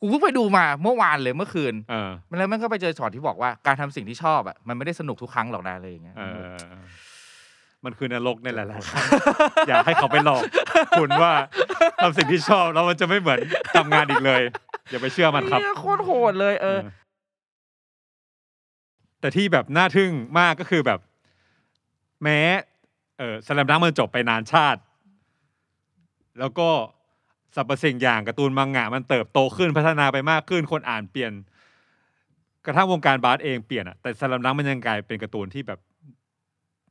[0.00, 6.56] กูเพิ่งไปดูมาเมื่อวานเลยเมื่อคืนเออมันแล้วมันก็ไปเจอช็อตที่บอกว่าการทำสิ่งที่ชอบอะมันไม่ได้สนุกทุกครั้งหรอกนะอะไรอย่างเงี้ยเออ
[7.84, 9.04] มันคือนรกในหลายๆครั้ง
[9.68, 10.42] อยากให้เขาไปหลอก
[10.98, 11.32] คุณว่า
[12.02, 13.38] ทำสิ่งที่ชอบแล้วมันจะไม่เหมือน
[13.76, 14.42] ทำงานอีกเลย
[14.90, 16.92] อย่าไปเชื่อมันครับเหี้ยโคตรโหดเลยเออเออ
[19.20, 21.00] แต่ที่แบบน่าทึ่งมากก็คือแบบ
[22.22, 22.40] แม้
[23.18, 24.80] เออสแลมดังมันจบไปนานชาติ
[26.40, 26.68] แล้วก็
[27.56, 31.32] สรรพสิ่งอย่างการ์ตูนมังงะมันเติบโตขึ้นพัฒนาไปมากขึ้น คนอ่านเปลี่ยน
[32.66, 35.78] กระทั่งวงการบาสเองเปลี่ยนอะแต่ Slam Dunk มันยังกลายเป็นการ์ตูนที่แบบ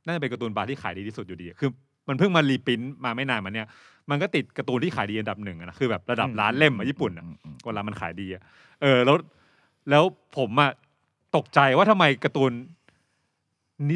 [0.04, 1.70] น่าจะเป็นการ์ตูนบาสที่ขายดีที่สุดอยู่ดีอะคือ
[2.08, 3.68] มันเพิ่งมา reprint มาไม่นานมาเนี้ย
[4.10, 7.24] มันก็ติดการ์ตูนที่ขายดีอันดับหนึ่งอะนะคือแบบระดับล้านเล่มอะญี่ปุ่นอะ
[7.64, 8.42] เวลามันขายดีอะ
[8.82, 9.16] เออแล้ว
[9.90, 10.02] แล้ว
[10.36, 10.70] ผมอะ
[11.36, 12.52] ตกใจว่าทำไมการ์ตูน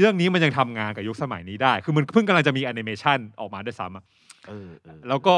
[0.00, 4.04] เรื่องนี้มันยังทำงานกับยุคสมัยนี้ได้ คือมันเพิ่งกำลังจะมีแอนิเมชันออกมาด้วยซ้ำอะ
[4.48, 5.34] เออเออแล้วก็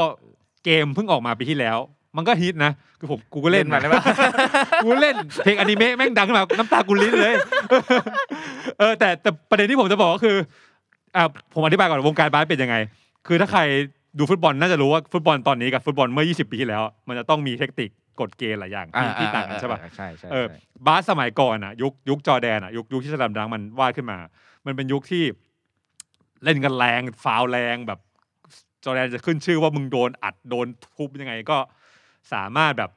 [0.65, 1.77] เกมเพิ่งออกมาปีที่แล้ว
[2.17, 4.03] มันก็ฮิตนะคือผมกูก็เล่นมาได้ปะ
[4.83, 7.33] กูเล่นเพลงอนิเมะแม่งดังขึ้นมาน้ำตากูลิ้นเลย
[8.79, 10.37] เออแต่แต่ประเด็นที่ผมจะบอกก็คือ
[11.15, 11.23] อ่า
[11.53, 12.75] ผมอธิบายก่อนวงการบาสเป็นยังไง
[13.27, 13.61] คือถ้าใคร
[14.17, 24.17] ดูฟุตบอลน่าจะรู้ว่าฟุตบอลตอนนี้กับฟุตบอลเมื่อ 20 ปีที่แล้ว มันจะต้องมีเทคนิคกฎเกณฑ์หลายอย่างที่ที่ต่างกันใช่ปะใช่ใช่เออใช่บาสสมัยก่อนอะยุคยุคจอร์แดนอะยุคยุคที่สลัมดังมันวาดขึ้นมา
[24.65, 25.23] มันเป็นยุคที่
[26.43, 27.99] เล่นกันแรงฟาวล์แรงแบบ
[28.83, 31.57] จอร์แดนจะขึ้นชื่อว่ามึงโดนอัดโดนทุบยังไงก็
[32.33, 32.91] สามารถแบบ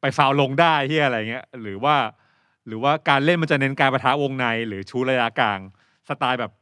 [0.00, 1.96] ไปฟาวล์ลงได้ที่อะไรเงี้ยหรือว่า
[2.66, 5.58] หรือว่าการเล่นมันจะเน้นการปะทะวงใน หรือชู้ตระยะกลาง
[6.08, 6.52] สไตล์แบบ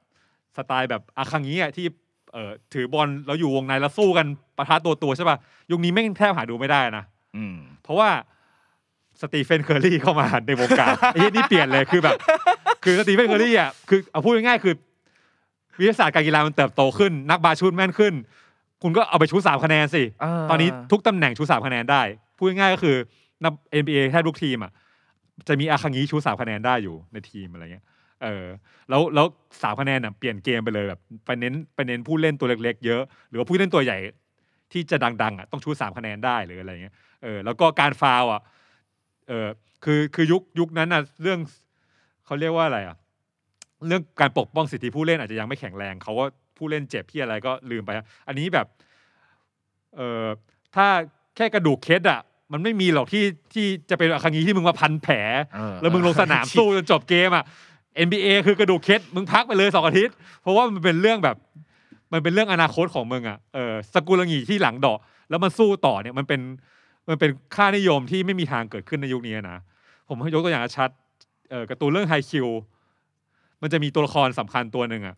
[0.57, 1.87] สไตล์แบบอาคังนี้อะที่
[2.33, 4.27] เอ่อถือบอลแล้วอยู่วงในแล้วสู้กัน
[4.59, 5.37] ปะทะตัวตัวๆใช่ป่ะ
[5.71, 7.05] ยุคนี้แม่งแทบหาดูไม่ได้นะ
[7.37, 8.11] อืมเพราะว่า
[9.21, 12.15] สตีเฟนเคอร์รี่เข้ามาในวงการไอ้นี่เปลี่ยนเลยคือแบบ
[12.85, 14.75] คือสตีเฟนเคอร์รี่อะคือเอาพูดง่ายๆคือ
[15.79, 18.15] วิทยาศาสตร์การกีฬามันเติบโตขึ้น นักบาสชูดแม่นขึ้น
[18.83, 22.03] คุณก็เอาไปชูสามคะแนนสิเออตอนนี้ทุกตำแหน่งชูสามคะแนนได้
[22.37, 22.97] พูดง่ายๆก็คือ
[23.45, 24.73] นับ NBA แทบทุกทีมอะ
[25.49, 27.85] จะมีอาคังงี้ชูสามคะแนนได้อยู่ในทีมอะไรเงี้ย
[28.23, 28.45] เออ
[28.89, 29.27] แล้วแล้ว
[29.63, 33.99] สามคะแนนอะเปลี่ยนเกมไปเลยแบบไปเน้นไปเน้นผู้เล่นตัวเล็กๆเยอะ หรือว่าผู้เล่นตัวใหญ่
[34.73, 38.43] ที่จะดังๆอะต้องชูสามคะแนนได้หรืออะไรเงี้ยเออแล้วก็การฟาวล์อะ
[39.29, 39.49] เออ
[39.85, 41.39] คือคือยุคยุคนั้นอะเรื่อง
[42.27, 42.97] เขาเรียกว่าอะไรอะ
[43.87, 46.25] เรื่องการปกป้องสิทธิผู้เล่นอาจจะยังไม่แข็งแรงเขาก็
[46.57, 47.91] ผู้เล่นเจ็บที่อะไรก็ลืมไป
[48.29, 48.67] อันนี้แบบ
[49.97, 50.27] เออ
[50.75, 50.87] ถ้า
[51.37, 52.21] แค่กระดูกเคสอะ
[52.53, 55.15] มันไม่มีหรอกที่ที่จะเป็นอาคังงี้ที่มึงมาพันแผล
[55.55, 57.45] เออแล้วมึงลงสนามสู้จนจบเกมอะ
[58.07, 61.37] NBA คือกระดูกเคสมึงพักไปเลยสองอาทิตย์ เพราะว่ามันเป็นเรื่องแบบ
[62.13, 64.99] มันเป็นเรื่องอนาคตของมึงอะเออสกุลงีที่หลังเดอก
[65.31, 66.41] แล้วมันสู้ต่อเนี่ยมันเป็น
[67.09, 69.59] มันเป็นค่านิยมที่ไม่มีทางเกิดขึ้นในยุคนี้นะ
[70.09, 70.91] ผมยกตัวอย่างชัด
[71.51, 72.49] เออการ์ตูนเรื่องไฮคิว
[73.63, 75.17] มันจะมีตัวละครสำคัญตัวหนึ่งอะ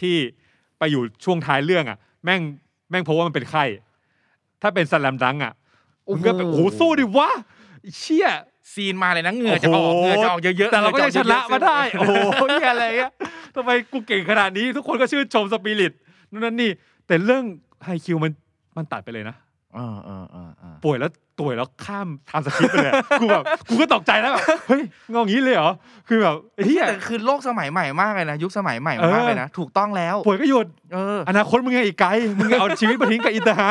[0.00, 0.16] ที่
[0.78, 2.40] ไปอยู่ช่วงท้ายเรื่องอะแม่ง
[2.90, 3.64] แม่งเพราะว่ามันเป็นไข้
[4.62, 5.52] ถ้าเป็นสแลมดังอะ
[6.14, 7.30] มึงก็แบบโอ้โหสู้ดิวะ
[7.80, 8.28] ไอ้เชี่ย
[8.74, 13.12] ซีนมาเลยนะเหงื่อจะออกโอ้โหเหงื่อจะออกเยอะๆแต่เราก็ยังชนะมาได้เหโอ้งื่โหจะกเยอะๆเหี้ยอะไรเงี้ย
[13.56, 15.92] ทำไมกูเก่งขนาดนี้ ทุกคนก็ชื่นชมสปิริต
[16.30, 16.70] นู่นนั่นนี่
[17.06, 17.44] แต่เรื่อง
[17.84, 18.32] ไฮคิวมัน
[18.76, 19.36] มันตัดไปเลยนะ
[19.74, 25.72] เออเออเออเออป่วยแล้ว ป่วยแล้วข้าม time skip ไปเลยกูแบบกูก็ตกใจแล้วแบบเฮ้ยงงงี้เลยเหรอ
[26.08, 33.62] คือแบบไอ้เฮียแต่คือโลกสมัยใหม่มากเลยนะยุคสมัยใหม่เอมากอเลยนะถูกต้องแล้วป่วยก็หยุดเอออนาคตมึงยังอีกไกลมึงเอาชีวิตมาทิ้งกับ Inter-High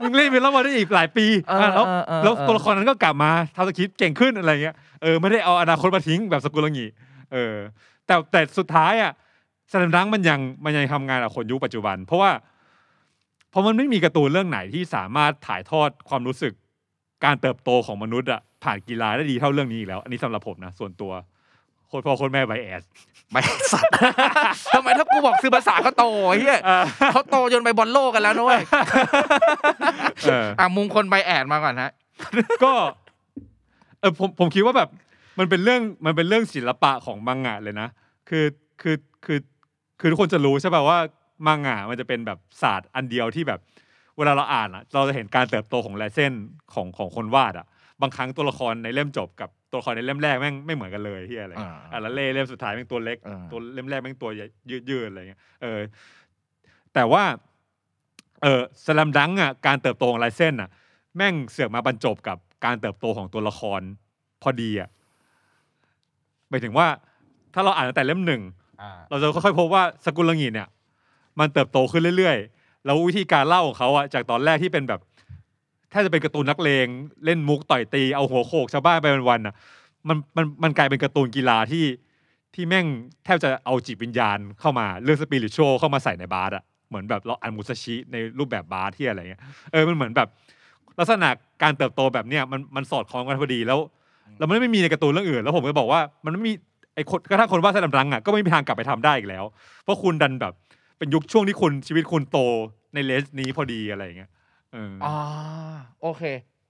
[0.00, 6.86] มึงเล่นไปแล้วมาได้อีกหลายปีเอออะแล้วเออเออแล้วเออตัวละครนั้นก็กลับมา time skip เก่งขึ้นอะไรเงี้ยเออไม่ได้เอาอนาคตมาทิ้งแบบซากุรางิ
[7.32, 7.54] เออ
[8.06, 9.12] แต่แต่สุดท้ายอะ
[9.70, 12.30] แสดงดังมันยังมันยังทำงานกับคนยุคปัจจุบัน เพราะว่า
[13.50, 16.52] เพราะมันไม่มีการ์ตูนเรื่องไหนที่สามารถถ่ายทอดความรู้สึก
[17.24, 21.12] การเติบโตของมนุษย์อะผ่านกีฬาได้ดีเท่าเรื่องนี้อีกแล้ว อันนี้สำหรับผมนะ ส่วนตัว
[21.88, 22.82] โคตรพ่อโคตรแม่ไบแอส
[23.30, 23.40] ไม่
[23.72, 23.92] สัตว์
[24.74, 26.60] ทำไมถ้ากูบอกซื้อภาษาเขาโตไอ้เฮีย
[27.12, 28.58] เขาโตจนไปบอลโลกกันแล้วนุ้ย
[30.24, 31.90] เออ อะมุมคนใบแอดมาก่อนฮะ
[32.64, 32.72] ก็
[34.00, 34.88] เออผมผมคิดว่าแบบ
[35.38, 37.88] มันเป็นเรื่องมันเป็นเรื่องศิลปะของมังงะเลยนะ
[38.28, 38.44] คือ
[38.80, 39.38] คือคือ
[40.00, 40.98] คือทุกคนจะรู้ใช่ป่ะว่า
[41.46, 43.60] มังงะมันจะเป็นแบบศาสตร์อันเดียวที่แบบ
[44.16, 46.32] เวลาเราอ่านอะเราจะเห็นการเติบโตของลายเส้น
[46.74, 47.66] ของของคนวาดอะ
[48.02, 54.46] บางครั้งตัวละครในเล่มจบกับตัวละครในเล่มแรกแม่งไม่เหมือนกันเลยที่อะไรอ่าอะแล้วเล่เล่มสุดท้ายแม่งตัวเล็กอ่าตัวเล่มแรกแม่งตัวใหญ่
[54.90, 55.80] ยืดๆอะไรเงี้ยเออ
[56.94, 57.24] แต่ว่า
[58.42, 60.68] เออสลัมดังอะการเติบโตของลายเส้นอะ
[61.16, 63.80] แม่งเสือกมาบรรจบกับการเติบโตของตัวละคร
[64.42, 64.88] พอดีอะ
[66.50, 66.86] หมายถึงว่า
[67.54, 68.42] ถ้าเราอ่านตั้งแต่เล่มหนึ่ง
[69.10, 70.68] เราจะค่อยๆพบว่าสกุลงีเนี่ย
[71.38, 75.00] มันเติบโตขึ้นเรื่อยๆ แล้ววิธีการเล่าของเขาอะจากตอนแรกที่เป็นแบบ
[75.90, 76.86] แทบจะเป็นการ์ตูนนักเลง
[77.24, 79.54] เล่นมุกต่อยตีเอาหัวโขกชาวบ้านไปวันๆอะ
[80.08, 81.84] มันมันมันกลายเป็นการ์ตูนกีฬาที่
[82.54, 82.86] ที่แม่ง
[83.24, 90.28] แทบจะเอาจิตวิญญาณเข้ามาเรื่องสปิริตชวเข้ามาใส่ในบาสอะเหมือนแบบเราอ่านมุสชิในรูปแบบบาสที่อะไรเงี้ยเออมันเหมือนแบบ
[90.98, 91.28] ลักษณะ
[91.62, 93.78] การเติบโตแบบเนี้ยมันมันสอดคล้องกันพอดีแล้ว
[94.38, 96.52] แล้วมันไม่มีในการ์ตูนเรื่องอื่น แล้วผมก็บอกว่ามันไม่มี
[96.94, 99.44] ไอ้คนกระทั่งคนวาดสลัมรังอะก็ไม่มีทางกลับไปทำได้อีกแล้ว
[99.82, 100.52] เพราะคุณดันแบบ
[100.98, 102.38] เป็นยุคช่วงที่คุณชีวิตคุณโต
[102.94, 104.30] ในเลสนี้พอดีอะไรอย่างเงี้ย
[104.72, 105.14] เออออ๋อ
[106.02, 106.22] โอเค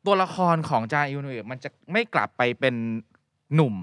[0.06, 2.74] ตัวละครของจาอิวนุยมันจะไม่กลับไปเป็น
[3.54, 3.74] หนุ่ม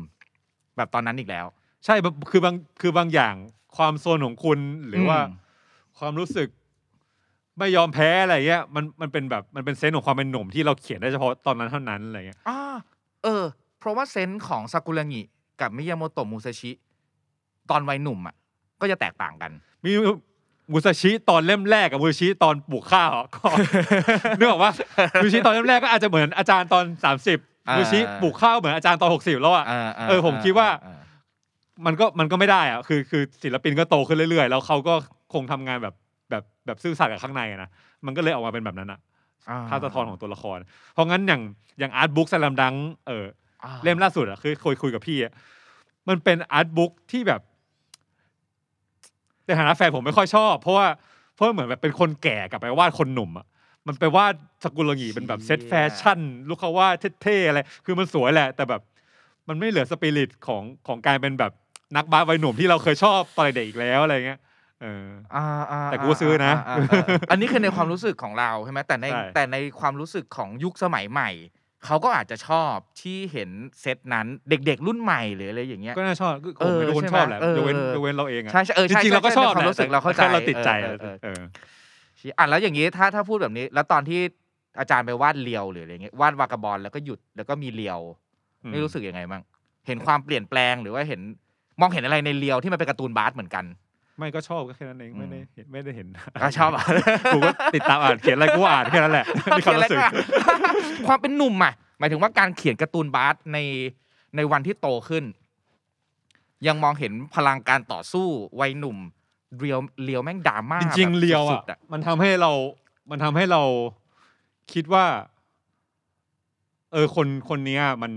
[0.75, 1.45] แบบตอนนั้นอีกแล้ว
[1.85, 3.35] ใช่บางคือบางคือบางอย่าง
[3.77, 5.33] ความโซนของคุณหรือว่าอืม
[5.99, 6.49] ความรู้สึก
[7.59, 12.59] ไม่ยอมแพ้อะไรเงี้ยมันมันเป็นแบบมันเป็นเซนส์ของความเป็นหนุ่มที่เราเขียนได้เฉพาะตอนนั้นเท่านั้นอะไรเงี้ยอ่า
[13.23, 13.43] เออ
[13.79, 15.21] เพราะว่าเซนส์ของซากุระงิ
[15.61, 16.71] กับมิยาโมโตะมูซาชิ
[17.69, 18.35] ตอนวัยหนุ่มอะ
[18.81, 19.51] ก็จะแตกต่างกัน
[19.83, 19.91] มี
[20.71, 23.47] มุซาชิตอนเล่มแรกกับมุซาชิตอนปลูกข้าวอะก็
[24.39, 24.71] นึกออกว่า
[25.23, 29.65] มุซาชิตอนเล่มแรกก็อาจจะเหมือนอาจารย์ตอนสามสิบอ่ามุซาชิปลูกข้าวเหมือนอาจารย์ตอนหกสิบแล้วอะ
[30.09, 30.67] เออผมคิดว่า
[31.85, 34.93] มันก็มันก็ไม่ได้อะคือคือศิลปินก็โตขึ้นเรื่อยๆ แล้วเขาก็
[35.33, 35.95] คงทำงานแบบ
[36.29, 37.69] แบบแบบซื่อสัตย์กับข้างในอะนะ
[38.05, 38.99] มันก็เลยออกมาเป็นแบบนั้นอะ
[39.69, 40.57] ภาพสะท้อนของตัวละคร
[40.93, 41.41] เพราะงั้นอย่าง
[41.79, 42.75] อย่างอาร์ตบุ๊กสลัมดัง
[43.07, 43.25] เออ
[43.63, 45.33] อ่าเล่มล่าสุดอะคือคุยคุยกับพี่อะ
[46.07, 47.41] มันเป็นอาร์ตบุ๊กที่แบบ
[49.45, 50.87] ในฐานะแฟนผมไม่ค่อยชอบ เพราะว่า
[51.33, 53.45] เพราะเหมือนแบบเป็นคนแก่กลับไปวาดคนหนุ่มอะ
[53.87, 54.33] มันไปวาด
[54.63, 56.87] สกุลงีเป็นแบบเซตแฟชั่น ลูกเขาว่า
[57.21, 58.81] เท่ๆอะไรคือมันสวยแหละ แต่แบบ
[59.47, 61.51] มันไม่เหลือสปิริตของของการเป็นแบบ
[61.95, 64.39] นักบาสวัยหนุ่มที่เราเคยชอบตอนเด็กๆอีกแล้วอะไรเงี้ย
[64.81, 71.29] เอออ่าอ่าแต่กูก็ซื้อนะาาอ่าอ่าอันนี้คือในความรู้สึกของเราใช่ไหมแต่ในใช่แต่ในความรู้สึกของยุคสมัยใหม่
[71.85, 73.49] เขาก็อาจจะชอบที่เห็น
[73.81, 81.41] เซตนั้นเด็ก ๆ รุ่นใหม่หรืออะไรอย่างเงี้ยก็น่าชอบก็เออผมเป็นคนใช่ไหมชอบแหละเออยกเว้นยกเว้นเราเองอะใช่ใช่เออจใช่ริงๆเราก็ชอบใช่ในความรู้สึกเราเข้าใจแค่เราติดใจเออเออเออ
[82.19, 84.19] ชี้อะแล้วอย่างนี้ถ้าถ้าพูดแบบนี้ แล้วตอนที่
[84.79, 87.99] อาจารย์ไปวาดเรียวหรืออะไรเงี้ยวาดวากาบอลแล้วก็หยุดแล้วก็มีเรียว
[88.63, 89.41] อืมไม่รู้สึกยังไงบ้าง
[89.87, 91.21] เห็นความเปลี่ยนแปลงหรือว่าเห็น
[91.79, 93.65] มองเห็นอะไรในเรียวที่มันเป็นการ์ตูนบาสเหมือนกัน
[94.17, 96.07] ไม่ก็ชอบก็แค่นั้นเองอืมไม่ได้เห็นไม่ได้เห็น
[96.43, 96.83] ก็ชอบอะ
[97.33, 99.25] กูก็ติดตามอ่านเขียนอะไรกูอ่านแค่นั้นแหละ
[99.57, 99.97] นี่ความรู้สึก
[101.07, 103.57] ความเป็นหนุ่มอะหมายถึงว่าการเขียนการ์ตูนบาสใน
[104.35, 105.23] ในวันที่โตขึ้น
[106.67, 108.27] ยังมองเห็นพลังการต่อสู้
[108.59, 108.97] วัยหนุ่ม
[109.59, 112.51] เรียวเรียวแม่งดราม่าจริงแบบๆเรียวสุอะดๆอะมันทำให้เรา
[113.09, 113.61] มันทำให้เรา
[114.73, 115.05] คิดว่า
[116.91, 118.11] เออคนคนเนี้ยมัน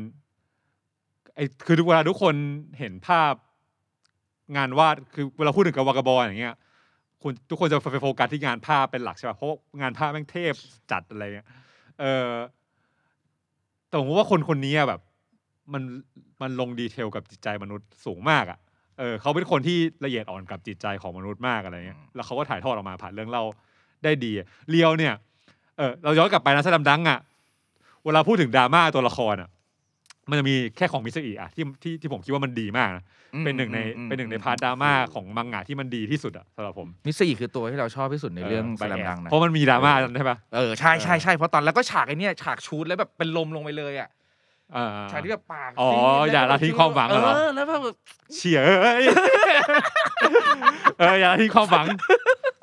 [1.34, 2.34] ไอคือเวลาทุกคน
[2.78, 3.32] เห็นภาพ
[4.57, 6.57] งานวาดคือเวลาพูดถึงกับวากาบอลอย่างเงี้ย
[7.22, 10.55] คุณทุกคนจะไปโฟกัสที่งานภาพเป็นหลักใช่ป่ะเพราะว่างานภาพแม่งเทพ
[10.92, 11.49] จัดอะไรเงี้ย
[12.01, 12.30] เออ
[13.88, 15.01] แต่ผมว่าคนคนนี้อะแบบ
[15.72, 15.82] มัน
[16.42, 18.59] มันลง detail กับจิตใจมนุษย์สูงมากอะ
[18.99, 23.44] เออเขาเป็นคนที่ละเอียดอ่อนกับจิตใจของมนุษย์มากอะไรเงี้ยแล้วเขาก็ถ่ายทอดออกมาผ่านเรื่องเล่า
[24.05, 25.14] ได้ดีอะ Real เนี่ย
[25.76, 27.18] เออเราย้อนกลับไปนะ Slam Dunk อะ
[28.05, 29.49] เวลาพูดถึงดราม่าตัวละครอะ
[30.31, 33.05] มันจะมีแค่ของมิตซุยอะที่ที่ที่ผมคิดว่ามันดีมากนะ
[33.35, 44.09] อืมเป็นหนึ่งในอืมเป็นหนึ่งในพาร์ทดราม่าของมังงะที่มันดีที่สุดอะสำหรับผมมิตซุยคือตัวที่เราชอบที่สุดในเรื่องส Bias แลมดังนะเพราะมันมีดราม่าใช่ปะเออใช่ใช่ใช่เพราะตอนแล้วก็ฉากไอ้เนี่ยฉากชู้ตแล้วแบบเป็นลมลงไปเลยอะ
[44.76, 47.81] อ่าฉากที่แบบปากอ๋อซีดอย่าละทิ้งความหวังเอเหรออแล้วแบบ
[48.35, 49.03] เฉียเอ้ย
[50.99, 51.87] เอออย่าที่ความหวัง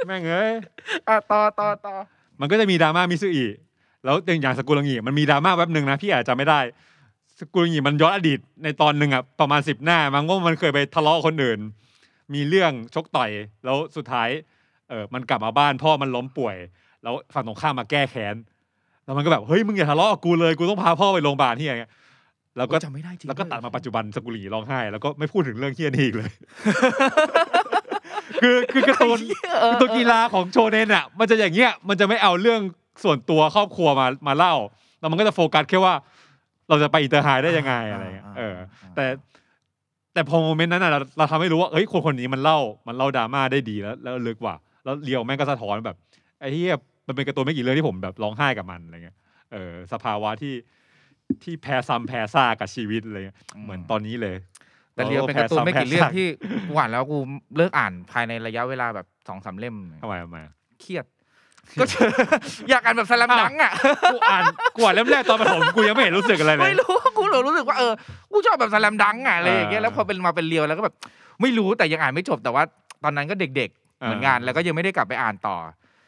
[0.07, 0.53] แม่งเอ้ย
[1.07, 1.95] อะต่อต่อต่อ
[2.41, 3.45] มันก็จะมีดราม่ามิซุอิ
[4.05, 6.59] แล้วอย่างสกุลังงีมันมีดราม่าแป๊บหนึ่งนะพี่อาจจะไม่ได้
[7.39, 11.59] สกุลังงีมันย้อนอดีตในตอนหนึ่งอะประมาณสิบหน้า มันก็มันเคยไปทะเลาะกับคนอื่น
[12.33, 13.29] มีเรื่องชกต่อย
[13.65, 14.29] แล้วสุดท้าย
[14.89, 16.55] เออมันกลับมาบ้านพ่อมันล้มป่วย
[17.03, 18.35] แล้วฝั่งตรงข้ามมาแก้แค้น
[19.05, 21.85] แล้วมันก็แบบเฮ้ยมึงอย่าทะเลาะกับกูเลยกูต้องพาพ่อไปโรงพยาบาลที่ไง
[22.57, 26.31] แล้วก็จำไม่ได้จริงแล้วก็ตัดมาปัจจุบันซากุรางิร้องไห้ แล้วก็ไม่พูดถึงเรื่องเหี้ยนี่อีกเลย
[28.41, 29.19] คือคือการ์ตูน
[29.59, 32.61] เออการ์ตูนกีฬาของโชเนนอะ มันจะอย่างเงี้ยมันจะไม่เอาเรื่อง
[33.03, 34.55] ส่วนตัวครอบครัวมามาเล่า
[34.99, 35.93] แล้วมันก็จะโฟกัสแค่ว่า
[36.69, 38.55] เราจะไป Inter-High ได้ยังไงอะไรเงี้ยเออ
[38.95, 39.05] แต่
[40.13, 45.95] แต่พอ moment นั้นน่ะเราเราทำให้รู้ว่าเอ้ยคนคนนี้มันเล่ามันเล่าดราม่าได้ดีแล้ว แล้วลึกว่ะแล้วเลียวแม่งก็สะท้อนแบบ
[46.39, 49.17] ไอ้เหี้ยมันเป็นการ์ตูนไม่กี่เรื่องที่ผมแบบร้องไห้กับมันอะไรเงี้ย
[49.51, 50.53] เออสภาวะที่
[51.43, 54.35] ที่แพ้ซ้ำแพ้ซากกับชีวิตอะไรเงี้ยเหมือนตอนนี้เลย
[54.93, 56.27] แต่เรียวเป็นการ์ตูนไม่กี่เรื่องที่
[56.67, 57.17] กูอ่านแล้วกู
[57.57, 60.37] เลิกอ่านภายในระยะเวลาแบบสองสามเล่มทำไมทำไม
[60.81, 61.05] เครียด
[61.79, 61.83] ก็
[62.69, 63.71] อยากอ่านแบบสลัมดังอะ
[64.13, 64.43] กูอ่าน
[64.75, 67.93] กูอ่านเล่มแรกตอนประถมกูยังไม่เห็นรู้สึกอะไรเลยไม่รู้กูหลรู้สึกว่าเออ
[68.31, 70.95] กูชอบแบบสลัมดังอะอะไรอย่างเงี้ยเออแล้วพอเป็นมาเป็นเรียวแล้วก็แบบ
[71.41, 72.63] ไม่รู้แต่ยังอ่านไม่จบแต่ว่า
[73.03, 75.57] ตอนนั้นก็เด็ก ๆ เหมือนกันเออแล้วก็ยังไม่ได้กลับไปอ่านต่อ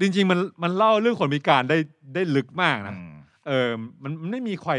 [0.01, 1.77] จริง ๆ มันมันเล่าเรื่องคนพิการได้
[2.13, 3.11] ได้ลึกมากนะอืม
[3.47, 3.69] เออ
[4.03, 4.71] มันมันไม่มีใคร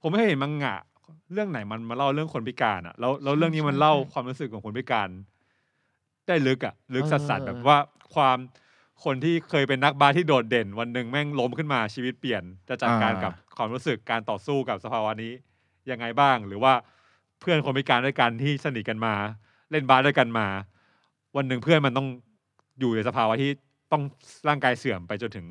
[0.00, 0.76] ผมไม่เคยเห็นมังงะ
[1.32, 5.08] เรื่องไหนมันมาเล่าเรื่องคนพิการอะแล้วแล้วเรื่องนี้มันเล่าความรู้สึกของคนพิการ
[6.26, 7.78] ได้ลึกอะ ลึกสัสสัสแบบว่า
[8.14, 8.38] ความ
[9.04, 15.32] คนที่เคยเป็นนักบาสที่โดดเด่น วันหนึ่งแม่งล้มขึ้นมาชีวิตเปลี่ยน จะจัดการกับความรู้สึกการต่อสู้กับสภาวะนี้
[15.90, 16.72] ยังไงบ้าง หรือว่า
[17.40, 19.14] เพื่อนคนพิการด้วยกันที่สนิทกันมา
[19.70, 20.46] เล่นบาสด้วยกันมา
[21.36, 22.08] วันหนึ่งเพื่อนมันต้อง
[22.80, 23.50] อยู่ในสภาวะที่
[23.92, 24.02] ต้อง
[24.48, 25.46] ร่างกายเสื่อมไปจนถึง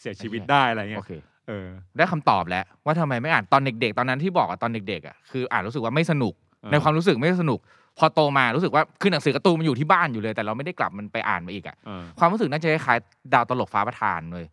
[0.00, 1.12] เสียชีวิตได้อะไรเงี้โอยเค
[1.48, 7.58] เออ ได้คำตอบแล้ว ว่าทำไมไม่อ่านตอนเด็กๆ ตอนนั้นที่บอกอะตอนเด็กๆอะคืออ่านรู้สึกว่าไม่สนุกเออในความรู้สึกไม่สนุก
[7.98, 14.46] พอโตมารู้สึกว่าคือหนังสือการ์ตูนมันอยู่ที่บ้านอยู่เลย แต่เราไม่ได้กลับมันไปอ่านมาอีกอะเออความรู้สึกน่าจะคล้ายๆดาวตลกฟ้าประทานเลย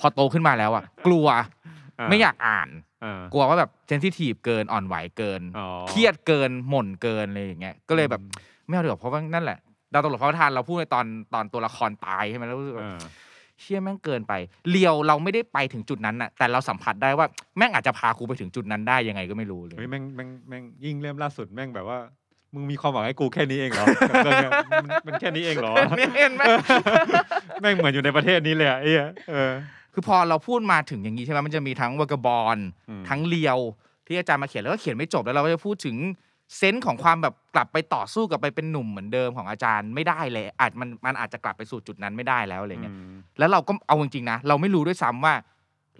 [0.00, 1.26] พอโตขึ้นมาแล้วอะกลัว
[2.10, 2.68] ไม่อยากอ่าน
[3.04, 8.22] อ่ากลัวว่าแบบเซนซิทีฟเกินอ่อนไหวเกินอ๋อเครียดเกินหม่นเกินอะไรอย่างเงี้ยก็เลยแบบ
[8.66, 9.58] ไม่เอาดีกว่าเพราะว่านั่นแหละ
[9.92, 12.98] ดาวตลกฟ้าประทานเราพูดในตอนตอนตัวละครตายใช่ไหมแล้วรู้สึกว่าเออ
[13.60, 14.32] เชี่ยแม่งเกินไป
[14.70, 17.26] เลียวเราไม่ได้ไปถึงจุดนั้นน่ะ แต่เราสัมผัสได้ว่า
[17.58, 21.98] แม่งอาจจะพากูไปถึงจุดนั้นได้ยังไงก็ไม่รู้เลยเฮ้ยแม่งแม่งแม่งยิ่งเล่มล่าสุดแม่งแบบว่า
[22.54, 23.86] มึงมีความหวังให้กูแค่นี้เองเหรอ
[24.24, 26.42] เรื่องเนี้ยมันมันแค่นี้เองเหรอ เนี่ยเห็นไหม
[27.60, 29.52] แม่งเหมือนอยู่ในประเทศนี้เลยอะไอ้เหี้ยเออ
[29.92, 33.58] คือพอเราพูดมาถึงอย่างนี้ใช่ไหมมันจะมีทั้งวากาบอลอืม ทั้งเลียว
[34.06, 35.96] ที่อาจารย์มาเขียนแล้วก็เขียนไม่จบแล้วเราก็จะพูดถึง
[36.56, 45.34] เซนส์ของความแบบกลับไปต่อสู้กลับไปเป็นหนุ่มเหมือนเดิมของอาจารย์ไม่ได้เลย อาจมันมันอาจจะกลับไปสู่จุดนั้นไม่ได้แล้วอะไรเงี้ยอืมแล้วเราก็เอาจริงๆนะ เราไม่รู้ด้วยซ้ำว่า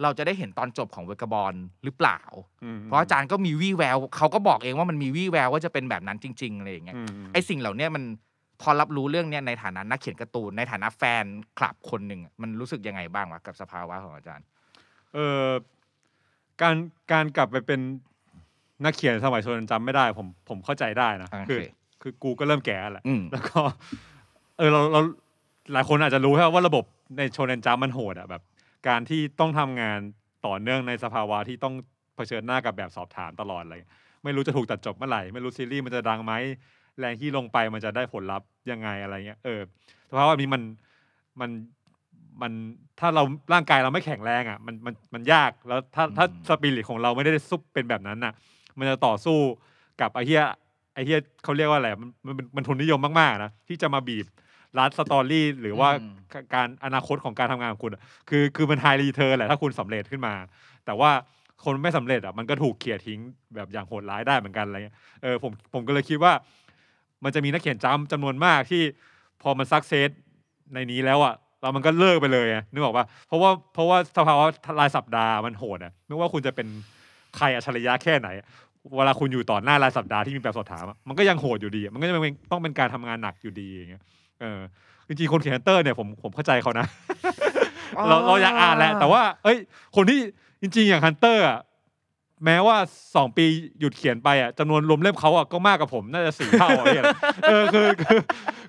[0.03, 2.19] เราจะได้เห็นตอนจบของเวกาบอลหรือเปล่า
[2.63, 8.03] อืมเพราะอาจารย์ก็มีวี่แววเขาก็บอกเองว่ามันมีวี่แววว่าจะเป็นแบบนั้นจริงๆอะไรอย่างเงี้ยอืมไอสิ่งเหล่าเนี้ยมัน
[8.61, 11.25] พอรับรู้เรื่องเนี้ยในฐานะนักเขียนการ์ตูนในฐานะแฟน
[11.57, 14.45] คลับคนหนึ่งอะมันรู้สึกยังไงบ้างวะกับสภาวะของอาจารย์
[15.13, 15.47] เออ
[16.61, 16.75] การ
[17.11, 17.79] การกลับไปเป็น
[18.83, 21.61] นักเขียนสมัยโชนจำไม่ได้ ผมผมเข้าใจได้นะโอเคคือ
[22.01, 23.59] คือกูก็เริ่มแก่แหละอืมแล้วก็
[24.57, 25.01] เออเราเรา
[25.73, 26.83] หลายคนอาจจะรู้ใช่ไหมว่าระบบ
[27.17, 28.41] ในโชเนนจัมมันโหดอะแบบ
[28.87, 29.99] การที่ต้องทำงาน
[30.47, 31.73] ต่อเนื่องในสภาวะที่ต้อง
[32.15, 33.75] เผชิญหน้ากับแบบสอบถามตลอดอะไร
[34.23, 36.33] ไม่รู้จะถูกตัดจบเมื่อไหร่ ไม่รู้ซีรีส์มันจะดังไหม
[36.99, 39.61] แรงที่ลงไปมันจะได้ผลลัพธ์ยังไงอะไรเงี้ยเออ
[40.09, 40.61] สภาวะแบบนี้มัน
[41.41, 41.49] มัน
[42.41, 42.51] มัน
[42.99, 43.23] ถ้าเรา
[43.53, 48.33] ร่างกายเราไม่แข็งแรงอะมันมันมันยากแล้วถ้าถ้าอืมสปิริตของเราไม่ได้ซุปเป็นแบบนั้นน่ะ
[48.77, 49.37] มันจะต่อสู้
[50.01, 50.43] กับไอ้เหี้ย
[50.93, 54.25] ไอ้เหี้ยเขาเรียกว่าอะไรมันมันมันมันทุนนิยมมากๆนะที่จะมาบีบ
[54.77, 56.13] รัด story หรือว่าอืม
[56.55, 60.33] การอนาคตของการทำงานของคุณอะคือคือมัน high return แหละถ้าคุณสำเร็จขึ้นมา
[60.85, 61.11] แต่ว่า
[61.63, 63.19] คนไม่สำเร็จอะมันก็ถูกเขี่ยทิ้ง
[63.55, 66.33] แบบอย่างโหดร้ายได้เหมือนกันอะไรเงี้ยเออผมผมก็เลยคิดว่า
[67.23, 68.81] มันจะมีนักเขียนจำจำนวนมากที่
[69.41, 70.09] พอมัน success
[70.73, 74.45] ในนี้แล้วอะเรามันก็เลิกไปเลยอะนึกออกปะเพราะว่าเพราะว่าสภาวะ
[74.79, 76.67] รายสัปดาห์มันโหดอะไม่ว่าคุณจะเป็น
[77.37, 78.29] ใครอัจฉริยะแค่ไหน
[78.95, 84.03] เวลาคุณอยู่ต่อหน้ารายสัปดาห์ที่มีแบบสอบถามอะมันก็ยังโหดอยู่ดีอะมันก็ยังเป็นต้องเป็นการทำงานหนักอยู่ดีอย่างเงี้ย
[84.41, 84.59] เออ
[85.07, 86.85] จริงๆคนเขียนฮันเตอร์เนี่ยผมผมเข้าใจเขานะ
[88.07, 89.57] เราเราอยากอ่านแหละ แต่ว่า เอ้ย
[89.95, 90.19] คนที่
[90.61, 91.59] จริง ๆ อย่างฮันเตอร์อะ
[92.45, 92.77] แม้ว่า
[93.15, 93.45] สองปี
[93.79, 97.15] หยุดเขียนไปอะจำนวนรวมเล่มเขาอะก็มากกว่าผมน่าจะสี่เท่าอะไรอย่างเงี้ย
[97.47, 98.19] เออคือคือ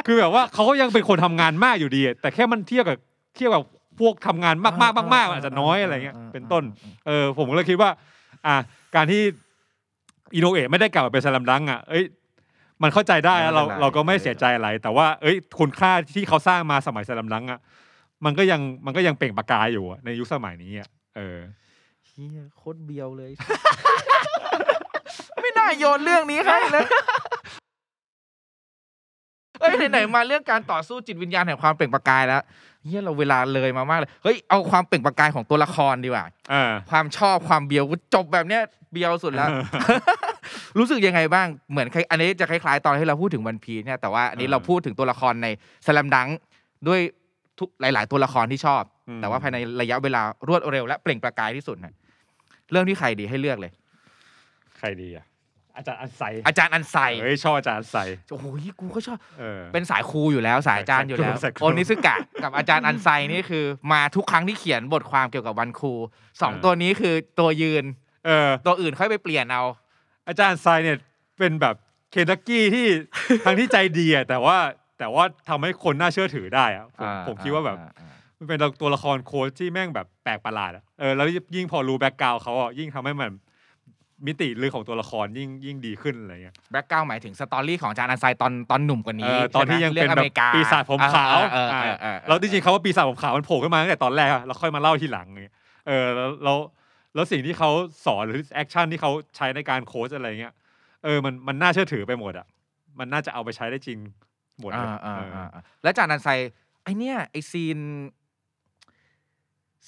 [0.07, 2.99] คือแบบว่าเขาก็ยังเป็นคนทำงานมากอยู่ดีอะแต่แค่มันเทียบกับ
[3.37, 3.63] เทียบกับ
[4.01, 6.65] พวกทำงานมากๆมากๆมันอาจจะน้อยอะไรเงี้ยเป็นต้น
[7.07, 7.91] เออผมก็เลยคิดว่า
[8.47, 8.57] อะ
[8.95, 9.23] การที่
[10.35, 12.05] อิโนอุเอะไม่ได้กลับมาเป็น Slam Dunk อะเอ้ย
[12.83, 17.61] มันเข้าใจได้นะเราไม่เป็นไรเราก็ไม่เสียใจอะไร แต่ว่าเอ้ยคุณค่าที่เขาสร้างมาสมัย Slam Dunk อะ
[18.25, 21.39] มันก็ยังมันก็ยังเปล่งประกายอยู่อะในยุคสมัยนี้อะเออ
[22.07, 23.31] เฮียโคตรเบียวเลย
[25.43, 26.87] ไม่น่าโยนเรื่องนี้ให้เลย
[29.61, 32.43] เอ้ยไหนๆมาเรื่องการต่อสู้จิตวิญญาณแห่งความเปล่งประกายแล้ว
[32.85, 38.63] เฮียเราเวลาเลยมามากเลยเฮ้ยเอาความเปล่งประกายของตัวละครดีกว่าอ่าความชอบความเบียวจบแบบเนี้ย
[38.93, 39.49] เบียวสุดแล้ว
[40.79, 45.49] รู้สึกยังไงบ้างเหมือนคล้ายอันนี้จะคล้ายๆตอนที่เราพูดถึงวันพีชเนี่ยแต่ว่าอันนี้เออเราพูดถึงตัวละครใน
[45.87, 46.29] สลัมดัง
[46.89, 47.01] ด้วย
[47.59, 51.95] ทุกหลาย ๆ ตัวละครที่ชอบอืมแต่ว่าภายในระยะเวลารวดเร็ว และเปล่งประกายที่สุดนะ
[52.73, 53.73] เริ่มที่ใครดีให้เลือกเลย
[54.79, 55.27] ใครดีอะ
[55.77, 57.97] อาจารย์อันไซอาจารย์อันไซเฮ้ยชอบอาจารย์อันไซ
[58.31, 58.45] โอ้โห
[58.81, 65.95] กูก็ชอบเออเป็นสายครูอยู่แล้วสายอาจารย์อยู่แล้วสายครูโอนิซึกะกับอาจารย์อันไซนี่คือ มาทุกครั้งที่เขียนบทความเกี่ยวกับวันครู
[66.41, 67.85] สองเออตัวนี้คือตัวยืน
[68.27, 69.63] เออตัวอื่นค่อยไปเปลี่ยนเอา
[70.29, 70.99] อาจารย์ไซเนี่ย
[71.39, 71.75] เป็นแบบ
[72.11, 72.87] เคนตักกี้ที่
[73.45, 74.57] ทั้งที่ใจดีอะแต่ว่า
[74.99, 78.09] แต่ว่าทำให้คนน่าเชื่อถือได้อะผมอ่าผมคิดว่าแบบอ่อ่า
[78.39, 81.27] มันเป็นตัวละครโค้ชที่แม่งแบบแปลกประหลาดอะเออแล้ว
[81.57, 83.31] ยิ่งพอรู้ background เขาอะยิ่งทำให้มัน
[84.27, 95.55] มิติลึกของตัวละครยิ่งยิ่งดีขึ้นอะไรเงี้ย background หมายถึง story ของอาจารย์อันไซตอนตอนหนุ่มกว่าเอนี้อตอนที่ยังใช่ไหมเป็นรื่องแบบอเมริกาปีศาจผมขาวเออเออเออเออแล้วจริงๆเขาว่าปีศาจผมขาวมันโผล่ขึ้นมาตั้งแต่ตอนแรกอะแล้วค่อยมาเล่าทีหลังอย่างเงี้ย
[95.87, 96.05] เออ
[96.45, 96.59] แล้ว
[97.15, 97.71] แล้วแล้วสิ่งที่เขา
[98.07, 100.55] สอนหรือ action ที่เขาใช้ในการโค้ชอะไรเงี้ย
[101.05, 102.47] เออมันมันน่าเชื่อถือไปหมดอะ
[102.99, 103.99] มันน่าจะเอาไปใช้ได้จริง
[104.61, 106.29] หมดเลยอ่าอ่าเอออ่าอ่าแล้วอาจารย์อันไซ
[106.83, 107.79] ไอเนี้ยไอ scene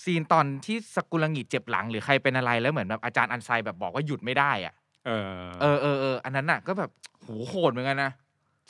[0.02, 4.74] scene ตอนที่ซากุรางิเจ็บหลังหรือใครเป็นอะไรแล้วเหมือนแบบอาจารย์อันไซแบบบอกว่าหยุดไม่ได้อะ
[5.06, 5.28] เออ
[5.60, 6.90] เออเออเอออันนั้นน่ะ ก็แบบ
[7.22, 8.12] โหโหดเหมือนกันนะ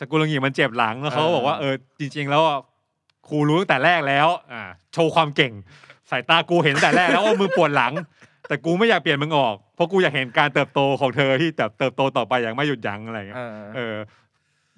[0.00, 2.58] ซากุรางิมันเจ็บหลังแล้วเขาก็เออบอกว่าเออจริง ๆ แล้วอะ
[3.28, 5.52] ครูรู้ตั้งแต่แรกแล้ว อ่า โชว์ความเก่ง
[6.10, 7.92] สายตากูเห็นตั้งแต่แรกแล้วว่ามือปวดหลัง
[8.48, 13.96] แต่กูไม่อยากเปลี่ยนมึงออก เพราะกูอยากเห็นการเติบโตของเธอที่แบบเติบโตต่อไปอย่างไม่หยุดยั้งอะไรอย่างเงี้ยเออเออ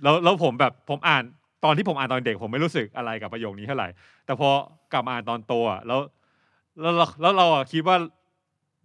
[0.02, 1.22] แล้วแล้วผมแบบผมอ่าน
[1.64, 3.88] ตอนที่ผมอ่านตอนเด็กผมไม่รู้สึกอะไรกับประโยคนี้เท่าไหร่
[4.26, 4.48] แต่พอ
[4.92, 6.00] กลับมาอ่านตอนโตอะแล้ว
[6.80, 7.96] แล้วเราแล้วเราอะคิดว่า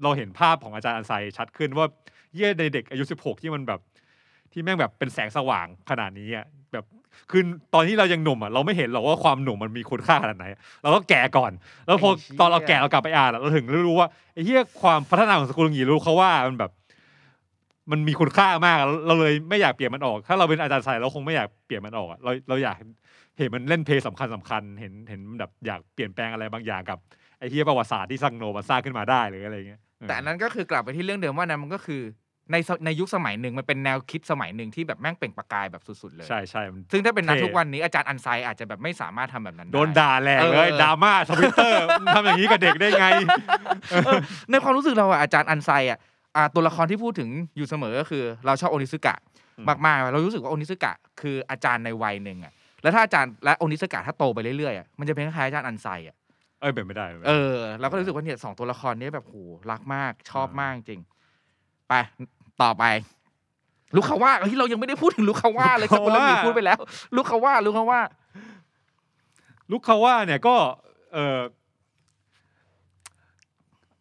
[0.04, 1.86] เราเห็นภาพของอาจารย์อันไซชัดขึ้นว่า
[2.36, 3.80] เย่ในเด็กอายุสิบหกที่มันแบบ
[4.52, 6.57] ที่แม่งแบบเป็นแสงสว่างขนาดนี้อะแบบ
[7.32, 7.42] คือ
[7.74, 10.46] ตอนที่เรายังหนุ่มอะเราไม่เห็นหรอกว่าความหนุ่มมันมีคุณค่าขนาดไหน
[10.84, 11.52] เราก็แก่ก่อน
[11.86, 16.72] แล้วพอไอ้เหี้ยตอนเราแก่เรากลับไปอ่านอะเราถึงรู้ว่าไอ้เหี้ยความพัฒนาของสกุลงีรู้เขาว่ามันแบบ
[17.92, 27.00] มันมีคุณค่ามาก เราเลยไม่อยากเปลี่ยนมันออก ถ้าเราเป็นอาจารย์ไซเราคงไม่อยากเปลี่ยนมันออกอะเราเราอยากเห็นมันเล่นเพลย์สำคัญสำคัญเห็นเห็นมันแบบอยากเปลี่ยนแปลงอะไรบางอย่างกับ
[27.40, 32.02] ไอ้เฮียประวัติศาสตร์ที่ซังโนมันสร้างขึ้นมาได้หรืออะไรเงี้ยแต่อันนั้นก็คือกลับไปที่เรื่องเดิมว่านั้นมันก็คือ
[32.52, 41.86] ในสในยุคสมัยหนึ่งมันเป็นแนวคิดสมัยหนึ่งที่แบบแม่งเปล่งประกายแบบสุดๆเลย ใช่ใช่มันซึ่งถ้าเป็นนักเท่ทุกวันนี้อาจารย์อันไซอาจจะแบบไม่สามารถทำแบบนั้นได้โดนด่าแรงเลยเออดราม่าทวิตเตอร์
[42.16, 43.06] ทำอย่างนี้กับเด็กได้ไง
[44.06, 44.20] เออ
[44.52, 46.00] ในความรู้สึกเราอะอาจารย์อันไซอะ
[46.36, 49.16] อ่าตัวละครที่พูดถึงอยู่เสมอก็คือ เราชอบโอนิซึกะ
[49.58, 56.16] อืมมากๆเรารู้สึกว่าโอนิซึกะคืออาจารย์ในวัยหนึ่งอะแล้วถ้าอาจารย์และโอนิซึกะถ้าโตไปเรื่อยๆอะมันจะเป็นคล้ายๆอาจารย์อันไซอะ
[56.62, 59.36] เอ้ยเป็นไม่ได้เป็นไม่ได้เออเราก็รู้สึกว่าเนี่ยสองตัวละครนี้แบบโห
[59.72, 61.02] รักมากชอบมากจริง
[61.90, 61.94] ไป
[62.62, 62.84] ต่อไป
[63.96, 66.80] ลูกเขาว่าเฮ้ยเรายังไม่ได้พูดถึงลูกเขาว่าเลยสกุลมีพูดไปแล้ว
[67.16, 68.02] ลูกเขาว่าลูกเขาว่า
[69.72, 70.56] ลูกเขาว่าเนี่ยก็
[71.14, 71.40] เออ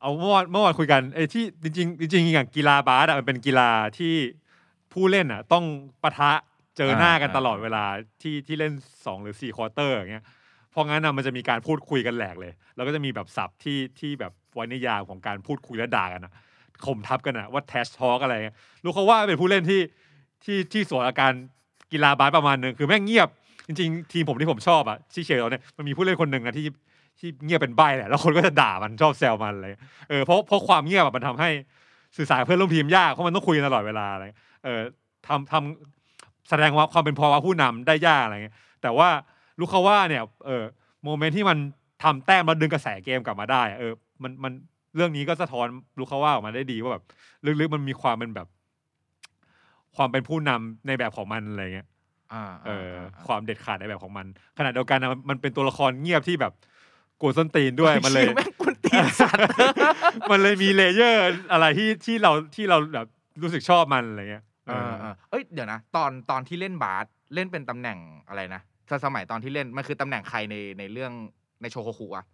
[0.00, 4.14] เอาเมื่อวานเมื่อวานคุยกันไอ้ที่จริงๆจริงๆอย่างกีฬาบาสอะมันเป็นกีฬาที่
[4.92, 5.64] ผู้เล่นอะต้อง
[6.02, 6.32] ปะทะ
[6.76, 7.84] เจอหน้ากันอ่าตลอดเวลา
[8.22, 8.72] ที่ที่เล่น
[9.06, 10.24] สองหรือสี่ควอเตอร์อย่างเงี้ย
[10.70, 16.32] เพราะงั้นนะมันจะมีการพูดคุยกันแหลกเลย แล้วก็จะมีแบบศัพท์ที่ที่แบบไว้ในยามของการพูดคุยและด่ากันอะ
[16.84, 19.80] ข่มทับกันอะว่าแทชทอ k อะไรเงี้ยลูกเขาว่าเป็นผู้เล่นที่
[20.44, 21.32] ที่ที่สวนอาการ
[21.92, 23.28] กีฬาบาสประมาณหนึ่งคือแม่งเงียบ
[23.66, 26.66] จริงๆ ทีมผมที่ผมชอบอะที่เชียร์เราเนี่ยมันมีผู้เล่นคนหนึ่งอะที่
[27.18, 31.50] ที่เงียบเป็นใบแหละแล้วคนก็จะด่ามันชอบแซวมันอะไรเงี้ยเออเพราะเพราะความเงียบอะมันทำให้
[32.16, 34.24] สื่อสารเพื่อนร่วมทีมยากเพราะมันต้องคุยตลอดเวลาอะไร
[34.64, 34.80] เออ
[35.26, 39.08] ทำทำแสดงว่าความเป็นภาวะผู้นำได้ยากอะไรเงี้ยแต่ว่า
[39.58, 40.64] ลูกเขาว่าเนี่ยเออ
[41.04, 41.58] โมเมนต์ที่มัน
[42.04, 44.52] ทำแต้มแล้วดึงกระแสเกมกลับมาได้ เออมันมัน
[44.96, 45.66] เรื่องนี้ก็สะท้อน
[45.98, 47.04] ลูกเขาว่าออกมาได้ดีว่าแบบ
[47.60, 48.48] ลึกๆมันมีความเป็นแบบ
[49.96, 51.88] ความเป็นผู้นำในแบบของมันอะไรเงี้ย
[52.32, 54.26] อ่าเอออ่าความเด็ดขาดในแบบของมัน
[54.58, 56.52] ขณะเดียวกันนะมันมันเป็นตัวละครเงียบที่แบบ
[57.20, 59.42] กวนส้นตีนด้วยมันเลยชี่แม่งกุนตีนสัตว์
[60.30, 61.22] มันเลยมีเลเยอร์
[61.52, 63.06] อะไรที่ที่เราที่เราแบบ
[63.42, 71.12] รู้สึกชอบมันอะไรเงี้ยเออเออเอ้ยเดี๋ยวนะตอนตอนที่เล่นบาสเล่นเป็นตำแหน่งอะไรนะถ้าสมัยตอนที่เล่นมันคือตำแหน่งใครในในเรื่อง
[71.62, 72.24] ในโชโฮคุอะ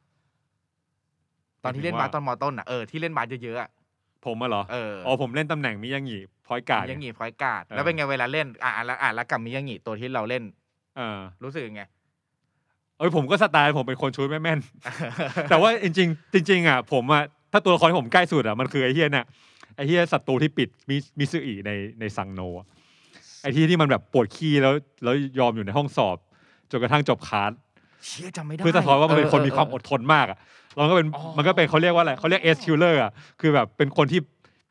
[1.64, 3.70] ตอนที่เล่นบาสตอนมอต้นอะเออที่เล่นบาสเยอะๆอะ
[4.26, 10.42] ผมอะเหรอเอออ๋อผมเล่นตำแหน่งมิยางิ point guard มิยางิ point guard แล้วเป็นไงเวลาเล่นอะอะแล้วอะแล้วกับมิยังงี้ตัวที่เราเล่น
[10.96, 11.82] เออรู้สึกยังไง
[12.98, 14.58] เอ้ยผมก็สไตล์ผมเป็นคนชู้ตไม่แม่น
[15.50, 19.26] แต่ว่าจริง ๆ จริง ๆ อะ ผมอะถ้าตัวละครที่ผมใกล้สุดอะมันคือไอ้เฮียเนี่ย
[19.76, 22.66] ไอ้เฮียศัตรูที่ปิดมิมิซึอิในในซังโนอะ
[23.42, 26.16] ไอ้ที่ที่มันแบบปวดขี้แล้วแล้วยอมอยู่ในห้องสอบ
[26.70, 27.52] จนกระทั่งจบคลาส
[28.06, 30.38] เชี่ยจำไม่ได้เพื่อสะท้อนว่ามันเป็นคนออมีความอดทนมากอะ
[30.76, 33.10] แล้วมันก็เป็นอ๋อมันก็เป็นเขาเรียกว่าอะไรเขาเรียก ace killer อะ
[33.40, 34.20] คือแบบเป็นคนที่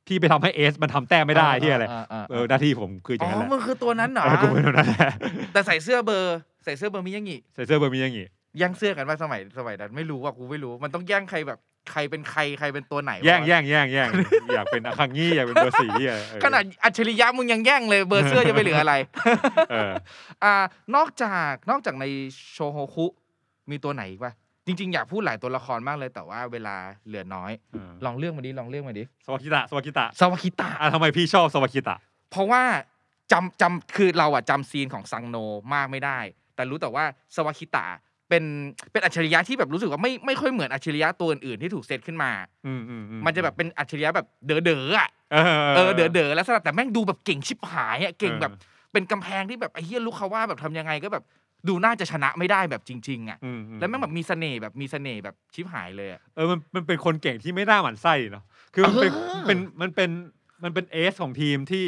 [0.08, 5.12] ที่ไปทำให้ ace มันทำแต้มไม่ได้ที่อะไรเเเออหน้าที่ผมคืออ๋ออ๋ย่างนั้นแหอละมันคือตัวนั้นเหรอเออกูเป็นแบบนั้นแหละ
[5.54, 8.28] แต่ใส่เสื้อเบอร์ใส่เสื้อเบอร์มิยังงี้ใส่เสื้อเบอร์มีอย่างงี้
[8.58, 11.60] แย่งเสื้อกันว่าสมัยสมัยนั้นไม่รู้ว่ากูไม่รู้มันต้องแย่งใครแบบ
[11.92, 14.10] ใครเป็นใครใครเป็นตัวไหนวะแย่งแย่งแย่งแย่ง
[14.56, 18.96] อยากเป็นอาคังงี้อยากเป็นเบอร์สี่อะเออขนาดอัจฉริยะมึงยังแย่งเลยเบอร์เสื้อจะไปเหลืออะไร
[19.72, 19.92] เออ
[20.44, 20.54] อ่า
[20.96, 22.06] นอกจากนอกจากใน
[22.52, 23.06] โชโฮคุ
[23.70, 24.34] มีตัวไหนอีกปะ
[24.72, 26.76] จริง ๆ อยากพูดหลายตัวละครมากเลยแต่ว่าเวลา
[27.08, 31.96] เหลือน้อยเออลองเลือกมาดิลองเลือกมาดิสวากิตะสวากิตะสวาคิตะอะทำไมพี่ชอบสวากิตะ
[32.32, 32.64] เพราะว่า
[33.32, 35.38] จำจำคือเราอะจำซีนของซังโน
[35.74, 36.20] มากไม่ได้
[36.56, 37.04] แต่รู้แต่ว่า
[37.36, 37.86] สวาคิตะ
[38.30, 38.44] เป็น
[38.92, 42.32] เป็นอัจฉริยะที่แบบรู้สึกว่าไม่ไม่ค่อยเหมือนอัจฉริยะตัวอื่นๆที่ถูกเซตขึ้นมา
[42.66, 45.44] อืมอืมอืมันจะแบบเป็นอัจฉริยะแบบเด๋อเด๋อๆอะเออ
[45.76, 48.52] เออเด๋อเด๋อๆแล้วสลับแต่แม่งดูแบบเก่งชิบหายอะเก่งเออแบบ
[48.92, 51.24] เป็นกำแพงที่แบบไอ้เฮียลูกเขาว่าแบบทำยังไงก็แบบ
[51.68, 58.44] ดูน่าจะชนะไม่ได้แบบจริง ๆอะอือืแล้วแม่งแบบมีเสน่ห์แบบมีเสน่ห์แบบชิบหายเลยอะเออมันมันเป็นคนเก่งที่ไม่น่าหมั่นไส้เนาะ
[58.74, 60.10] คือมันเป็นเออเป็นมันเป็น
[60.64, 61.88] มันเป็นเอสของทีมที่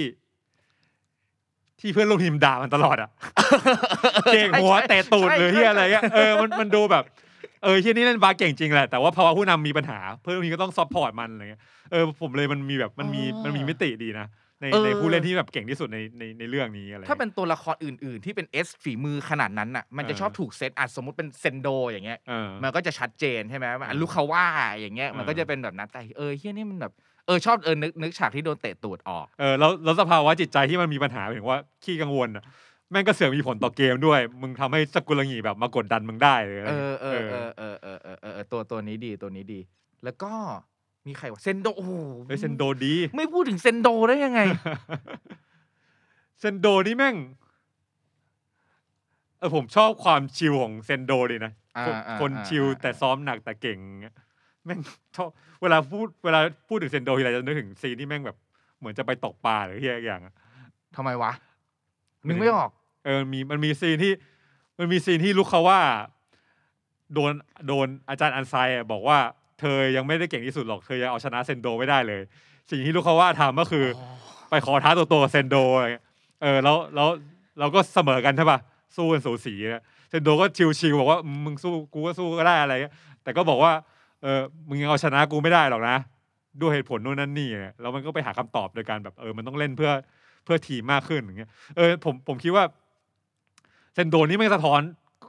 [1.80, 3.10] ที่เพื่อนร่วมทีมด่ามันตลอดอะ
[4.34, 7.04] เก่งหัวเตะตูดหรือที่อะไรเงี้ยเออมันมันดูแบบ
[7.64, 11.62] เออที่นี่เล่นบาสเก่งจริงแหละแต่ว่าภาวะผู้นำมีปัญหา เพื่อนร่วมทีมก็ต้อง support มันอะไรเงี้ย
[11.92, 14.28] เออผมเลยมันมีแบบมันมีมันมีมิติดีนะ
[14.64, 24.46] ในในผู้เล่นที่แบบเก่งที่สุดในในในเรื่องนี้อะไรเงี้ยถ้าเป็นตัวละครอื่น ๆ ที่เป็น ace ฝีมือขนาดนั้นน่ะ มันจะเออชอบถูกเซตอะสมมติเป็นเซนโดอย่างเงี้ยเออมันก็จะชัดเจนใช่ไหมว่าอันลูกเขาว่า
[24.80, 26.94] อย่างเงี้ยมันเออก็จะเป็นแบบนั้นแต่เออเฮียนี่มันแบบ
[27.28, 32.44] เออชอบเออนึกนึกฉากที่โดนเตะตูดออกเออแล้วแล้วสภาวะจิตใจที่มันมีปัญหาหมายถึงว่าขี้กังวลอะ
[32.92, 39.60] แม่งก็เสือกมีผลต่อเกมด้วย มึงทำให้สกุลงีแบบมากดดันมึงได้เลยอะไรเอเงี้อยเออเออเออเออเออเออเออตัวตัวนี้ดีตัวนี้ดี
[40.04, 40.32] แล้วก็
[41.08, 41.92] มีใครวะเซนโดโอ้โห
[42.28, 44.40] เฮ้ยเซนโดดี ไม่พูดถึงเซนโดได้ยังไง
[46.40, 47.16] เซนโดนี่แม่ง
[49.38, 54.16] เออผมชอบความชิลของเซนโดดีนะอ่าคนอ่าคนอ่าชิลอ่า แต่ซ้อมหนักแต่เก่งเงี้ย
[54.66, 54.80] แม่ง
[55.16, 55.30] ชอบ
[55.62, 58.38] เวลาพูดเวลาพูดถึงเซนโดทีไรจะนึกถึงซีนที่แม่งแบบ
[58.80, 60.34] เหมือนจะไปตกปลาหรือที่อย่างอะ
[60.96, 61.32] ทำไมวะ
[62.28, 62.70] นึกไม่ออก
[63.06, 64.14] เออมันมีมันมีซีนที่
[64.80, 65.80] มันมีซีนที่ลูกเขาว่า
[67.14, 67.32] โดน
[67.68, 69.18] โดนอาจารย์อันไซอะบอกว่า
[69.64, 72.22] เธอยังไม่ได้เก่งที่สุดหรอกเธอยังเอาชนะเซนโดไม่ได้เลย
[72.70, 73.86] สิ่งที่ลูกเขาว่าทำก็คือ
[74.50, 76.06] ไปขอท้าตัวตัวกับเซนโดอะไรเงี้ย
[76.42, 77.10] เออแล้วแล้ว
[77.60, 78.60] เราก็เสมอกันใช่ป่ะ
[78.96, 80.46] สู้กันสูสีอะเซนโดก็
[80.80, 82.94] chill ๆบอกว่ามึงสู้กูก็สู้ก็ได้อะไรเงี้ย
[83.24, 83.72] แต่ก็บอกว่า
[84.22, 85.98] เออมึงยังเอาชนะกูไม่ได้หรอกนะ
[86.62, 89.92] ด้วยเหตุผลนู่นนั่นนี่อะแล้วมันก็ไปหาคำตอบโดยการแบบเออมันต้องเล่นเพื่อ
[90.46, 92.64] เพื่อทีมมากขึ้นอย่างเงี้ยเออผมผมคิดว่า
[93.94, 94.82] เซนโดนี่แม่งสะท้อน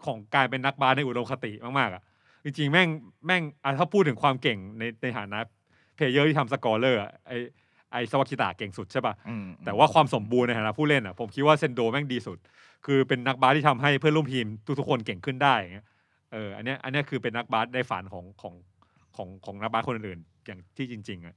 [0.07, 2.03] ของการเป็นนักบาสในอุดมคติมากๆอะ
[2.45, 2.89] จริงๆแม่ง
[3.27, 5.39] แม่งอะถ้าพูดถึงความเก่งในในฐานะ
[5.95, 7.33] player ที่ทำ scorer อะไอ
[7.93, 12.39] ไอซาวาคิตะเก่งสุดใช่ป่ะอืมแต่ว่าความสมบูรณ์ในฐานะผู้เล่นอะผมคิดว่าเซนโดแม่งดีสุด
[12.87, 14.47] คือเป็นนักบาสที่ทำให้เพื่อนร่วมทีม
[14.79, 15.87] ทุกๆคนเก่งขึ้นได้อย่างเงี้ย
[16.33, 18.55] เอออันเนี้ยอันเนี้ยคือเป็นนักบาสในฝันของของ
[19.17, 21.35] ของของนักบาสคนอื่นๆอย่างที่จริงๆอะ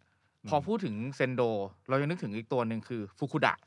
[0.49, 1.41] พอพูดถึงเซนโด
[1.89, 3.66] เรายังนึกถึงอีกตัวหนึ่งคือฟุคุดะอ่า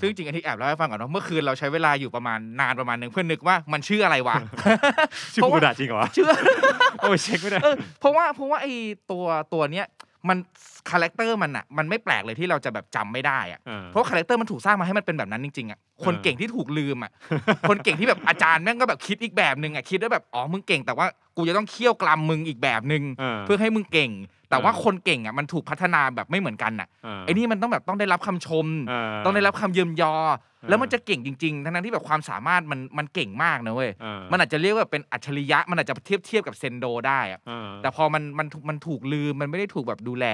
[0.00, 4.36] ซึ่งจริงๆอันที่แอบเล่าให้ฟังก่อนเนาะเมื่อคืนเราใช้เวลาอยู่ประมาณนานประมาณหนึ่งเพื่อนึกว่ามันชื่ออะไรวะ
[5.34, 6.26] ชื่อเพราะฟูว่าดะจริงเหรอวะชื่อ
[6.98, 8.72] เอาไปเช็คไม่ได้เออเพราะว่าเพราะว่าไอ้
[9.10, 9.86] ตัวตัวเนี้ย
[10.28, 10.38] มัน
[10.90, 17.12] character มันอะมันไม่แปลกเลยที่เราจะแบบจำไม่ได้อะเออเพราะ character มันถูกสร้างมาให้มันเป็นแบบนั้นจริงๆอะคนเออเก่งที่ถูกลืมอะ
[17.68, 21.06] คนเก่งที่แบบอาจารย์แม่งก็แบบคิดอีกแบบหนึ่งอะคิดว่าแบบอ๋อมึงเก่งแต่ว่า
[21.36, 24.10] กูจะต้องเคี่ยวกลัมมึงอีกแบบหนึ่งเออเพื่อให้มึงเก่ง
[24.50, 30.16] แต่ว่าเออคนเก่งอะมันถูกพัฒนาแบบไม่เหมือนกันอะเออไอ้นี่มันต้องแบบต้องได้รับคำชมเต้องได้รับคำเยิมยออ
[30.68, 40.26] แล้วมันจะเก่งจริงๆ ทั้งๆที่แบบความสามารถมันมันเก่งมากนะเว้ยเออมันอาจจะเรียกว่าเป็นอัจฉริยะ มันอาจจะเทียบเทียบกับเซนโดได้อะเออแต่พอมันมันมันถูกลืม มันไม่ได้ถูกแบบดูแล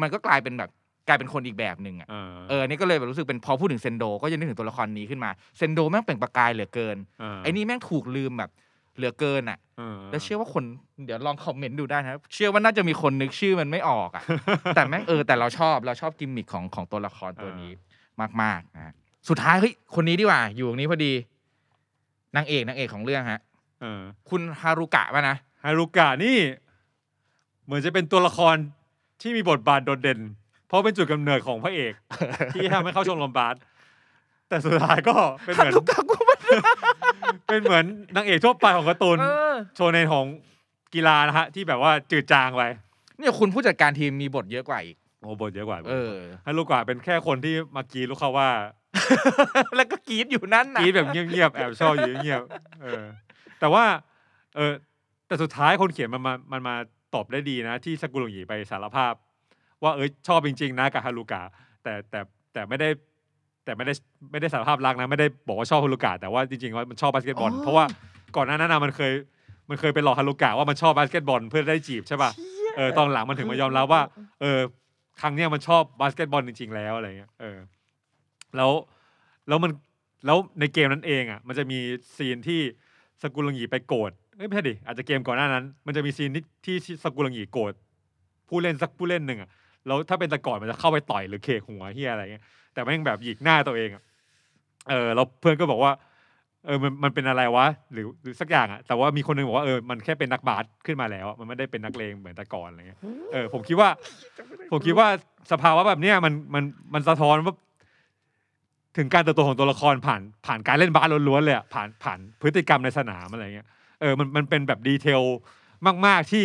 [0.00, 0.70] มันก็กลายเป็นแบบ
[1.08, 6.96] กลายเป็นคนอีกแบบหนึ่งอะเออเออ นี่ก็เลยแบบรู้สึกเป็นพอพูดถึงเซนโด ก็จะนึกถึงตัวละครนี้ขึ้นมา เซนโดแม่งเปล่งประกายเหลือเกิน
[7.38, 8.50] ไอ้นี่แม่งถูกลืมแบบ
[8.96, 10.64] เหลือเกินอะเออแล้วเชื่อว่าคน
[11.04, 14.22] เดี๋ยวลองคอมเมนต์ดูได้นะครับเชื่อว่าน่าจะมีคนนึกชื่อมันไม่ออกอะ
[14.74, 17.70] แต่แม่งเออแต่เราชอบเราชอบกิมมิคของของตัวละครตัวนี้
[18.42, 18.94] มากๆนะฮะ
[19.28, 21.12] สุดท้ายเฮ้ยคนนี้ดีกว่า อยู่ตรงนี้พอดี
[22.36, 23.40] นางเอกนางเอกของเรื่องฮะ
[23.80, 24.00] เออ
[24.30, 26.36] คุณฮารุกะป่ะนะฮารุกะนี่
[27.64, 28.56] เหมือนจะเป็นตัวละคร
[29.20, 30.20] ที่มีบทบาทโดดเด่น
[30.66, 31.92] เพราะเป็นจุดกำเนิดของพระเอก
[32.54, 33.54] ที่ทำให้เข้าชมรมบาส
[34.48, 35.14] แต่สุดท้ายก็
[35.44, 36.36] เป็นเหฮามือน รุกะกูไม่
[37.46, 37.84] เป็นเหมือน
[38.16, 40.26] นางเอกทั่วไปของการ์ตูนเออ โชว์ในของ
[40.94, 42.62] กีฬานะฮะ ที่แบบว่าจืดจางไป
[43.18, 46.12] เนี่ยคุณผู้จัดการทีมมีบทเยอะกว่าอีก โอ้บทเยอะกว่าเออ
[46.46, 48.50] ฮารุกะเป็นแค่คนที่มากรีดลูกเขาว่า
[49.76, 53.04] แล้วก็กรีดอยู่นั่นกนะรีดแบบเงียบๆแอบชอบอยู่เงียบๆเออ
[53.60, 53.84] แต่ว่า
[54.56, 54.72] เออ
[55.26, 56.74] แต่สุดท้ายคนเขียนมันมามันมา
[57.14, 59.14] ตอบได้ดีนะ ที่ซากุรางิไปสารภาพ
[59.82, 61.42] ว่าเออชอบจริง ๆ นะกับฮารุกะ
[61.82, 62.20] แต่แต่
[62.52, 62.88] แต่ไม่ได้
[63.64, 63.94] แต่ไม่ได้
[64.30, 67.84] ไม่ได้สารภาพรักนะ ไม่ได้บอกว่าชอบฮารุกะแต่ว่าจริงๆว่ามันชอบบาสเกตบอลเพราะว่า
[68.36, 69.12] ก่อนหน้านั้นนะมันเคย
[69.70, 72.30] มันเคยไปหลอกฮารุกะว่ามันชอบบาสเกตบอลเพื่อได้จีบใช่ป่ะ
[72.76, 74.02] เออตอนหลังมันถึงมายอมรับว่า
[74.40, 74.58] เออ
[75.20, 77.58] ครั้งเนี้ยมันชอบบาสเกตบอลจริงๆแล้วอะไรเงี้ยเออ
[78.56, 78.70] แล้ว
[79.48, 79.72] แล้วมัน
[80.26, 81.78] แล้วในเกมนั้นเองอะมันจะมี
[82.16, 82.60] ซีนที่
[83.22, 86.44] สกุลงหยีไปโกรธเอ้ยไม่ใช่ดิอาจจะเกมก่อนหน้านั้น มันจะมีซีนที่
[86.84, 87.72] ที่สกุลงหยีโกรธ
[88.48, 89.50] ผู้เล่นสักผู้เล่นหนึ่งอะ
[89.86, 94.02] แล้วถ้าเป็นต่ก่อนมันจะเข้าไปต่อยหรือเคหัวเฮียอะไรเงี้ยแต่แม่งแบบหยิกหน้าตัวเองอะ
[94.88, 95.92] เออแล้วเพื่อนก็บอกว่า
[96.66, 102.98] เออมันมันเป็นอะไรวะหรือหรือสักอย่างอะแต่ว่ามีคนหนึงบอกว่าเออมันแค่เป็นนักบาสขึ้นมาแล้วมันไม่ได้เป็นนักเลงเหมือนแต่ก่อนอะไรเงี้ย
[103.32, 103.88] เออผมคิดว่า
[104.70, 105.08] ผมคิดว่า
[105.52, 107.54] สภาวะแบบเนี้ยมันมันมันสะท้อนว่า
[108.96, 113.68] ถึงการเติบโตของตัวละครผ่านผ่านการเล่นบาสล้วนๆเลยอะผ่านผ่านพฤติกรรมในสนามอะไรเงี้ย
[114.00, 115.22] เออมันมันเป็นแบบดีเทล
[116.06, 116.44] มาก ๆที่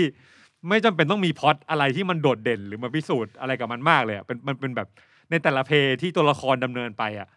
[0.69, 4.87] ไม่จำเป็นต้องมีพอตอะไรที่มันโดดเด่นหรือมาพิสูจน์อะไรกับมันมากเลยอะเป็นมันเป็นแบบ
[5.29, 7.27] ในแต่ละเพลย์ที่ตัวละครดำเนินไปอะ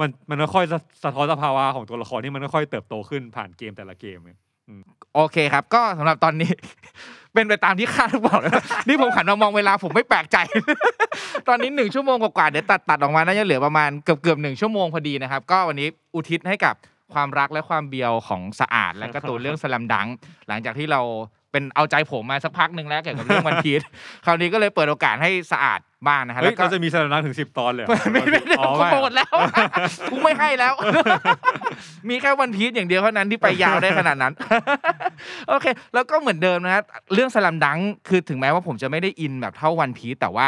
[0.00, 0.64] มันมันค่อย
[1.04, 4.38] สะท้อนสภาวะของตัวละครที่มันค่อยเติบโตขึ้นผ่านเกมแต่ละเกมเนี่ย
[5.14, 6.50] โอเคครับ ก็สำหรับตอนนี้
[7.34, 10.36] เป็นไปตามที่คาดบอกแล้วนี่ผมหันมามองเวลาผมไม่แปลกใจ
[11.48, 16.74] ตอนนี้หนึ่งชั่วโมงกว่าๆเดี๋ยวตัดตัดออกมาน่าจะเหลือประมาณเกือบเกือบหนึ่งชั่วโมงพอดีนะครับ ก็วันนี้อุทิศให้กับ
[17.14, 20.08] ความรักและความเบียวของสะอาด และการ์ตูนเรื่องสลัมดัง
[20.48, 21.00] หลังจากที่เรา
[21.54, 23.82] เป็นเอาใจผมมาสักพักหนึ่งแล้วเกี่ยวกับเรื่องวันพีช
[24.24, 29.34] คราวนี้ก็เลยเปิดโอกาสให้สะอาดบ้างนะฮะเฮ้แล้ยวก็เราจะมีสถานะถึงสิบตอนเลยเหรอไม่ไม่ไม่อ๋อกูไม่หมดแล้ว
[30.10, 30.74] กูไม่ให้แล้ว
[32.08, 34.32] มีแค่วันพีชอย่างเดียวเท่านั้นที่ไปยาวได้ขนาดนั้น
[35.48, 36.84] โอเค แล้วก็เหมือนเดิมนะครับ
[37.14, 37.78] เรื่องสลัมดัง
[38.08, 40.46] คือถึงแม้ว่าผมจะไม่ได้อินแบบเท่าวันพีชแต่ว่า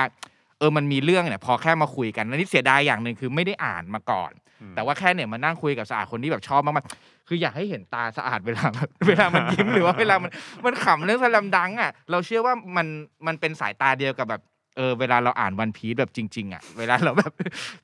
[0.59, 4.31] เออมันมีเรื่องเนี่ยพอแค่มาคุยกันแล้วนี่เสียดายอย่างหนึ่งคือไม่ได้อ่านมาก่อน
[4.63, 8.65] อืมแต่ว่าแค่เนี่ยมานั่งคุยกับสะอาดคนที่แบบชอบมากๆ คืออยากให้เห็นตาสะอาดเวลา
[9.09, 10.31] เวลามันยิ้มหรือว่าเวลามัน
[10.67, 12.87] มันขำเรื่องสลัมดังอะเราเชื่อว่ามัน
[13.27, 14.43] มันเป็นสายตาเดียวกับแบบ
[14.77, 17.33] เออเวลาเราอ่านวันพีชแบบจริง ๆ อะ เวลาเราแบบ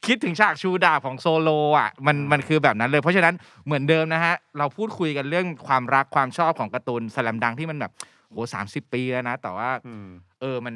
[0.07, 3.35] คิดถึงฉากชูดาบของโซโลอะมันมันคือแบบนั้นเลย เพราะฉะนั้น
[3.67, 7.93] เหมือนเดิมนะฮะ เราพูดคุยกันเรื่องความรักความชอบของการ์ตูนสลัมดังที่มันแบบ
[8.31, 10.07] โหสามสิบปีแล้วนะ แต่ว่าอืม
[10.41, 10.75] เออมัน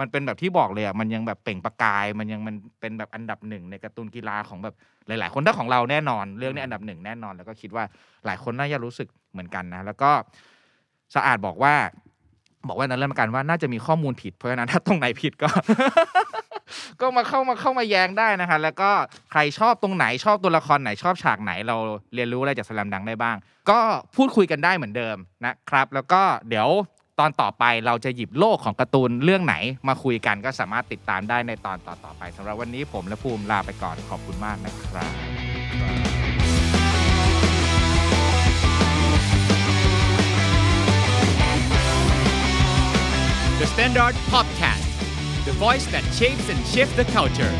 [0.00, 4.74] มันเป็นแบบที่บอกเลยอะมันยังแบบเปล่งประกาย มันยังมันเป็นแบบอันดับหนึ่งในการ์ตูนกีฬาของแบบ
[5.06, 7.84] หลาย ๆ คนถ้าของเราแน่นอน เรื่องนี้อันดับหนึ่งแน่นอน แล้วก็คิดว่า
[8.26, 10.10] หลายคนน่าจะรู้สึกเหมือนกันนะ แล้วก็
[11.14, 11.74] สะอาดบอกว่า
[12.68, 15.48] บอกว่านั้นเรื่องประกันว่าน่าจะมีข้อมูลผิดเพราะฉะนั้นถ้าตรงไหนผิดก็
[17.00, 18.90] ก็มาเข้ามาเข้ามาแย้งได้นะคะแล้วก็
[19.30, 21.76] ใครชอบตรงไหนชอบตัวละครไหนชอบฉากไหนเรา
[22.14, 23.36] เรียนรู้อะไรจากสแลมดังได้บ้าง
[23.70, 23.78] ก็
[24.16, 26.68] พูดคุยกันได้เหมือนเดิมนะครับ แล้วก็เดี๋ยว
[27.20, 29.56] ตอนต่อไปเราจะหยิบโลกของการ์ตูนเรื่องไหน
[29.88, 35.12] มาคุยกันก็สามารถติดตามได้ในตอนต่อๆไปสำหรับวันนี้ผมและภูมิลาไปก่อนขอบคุณมากนะครับ
[43.60, 44.88] The Standard Podcast,
[45.48, 47.54] the voice that shapes and shifts the culture.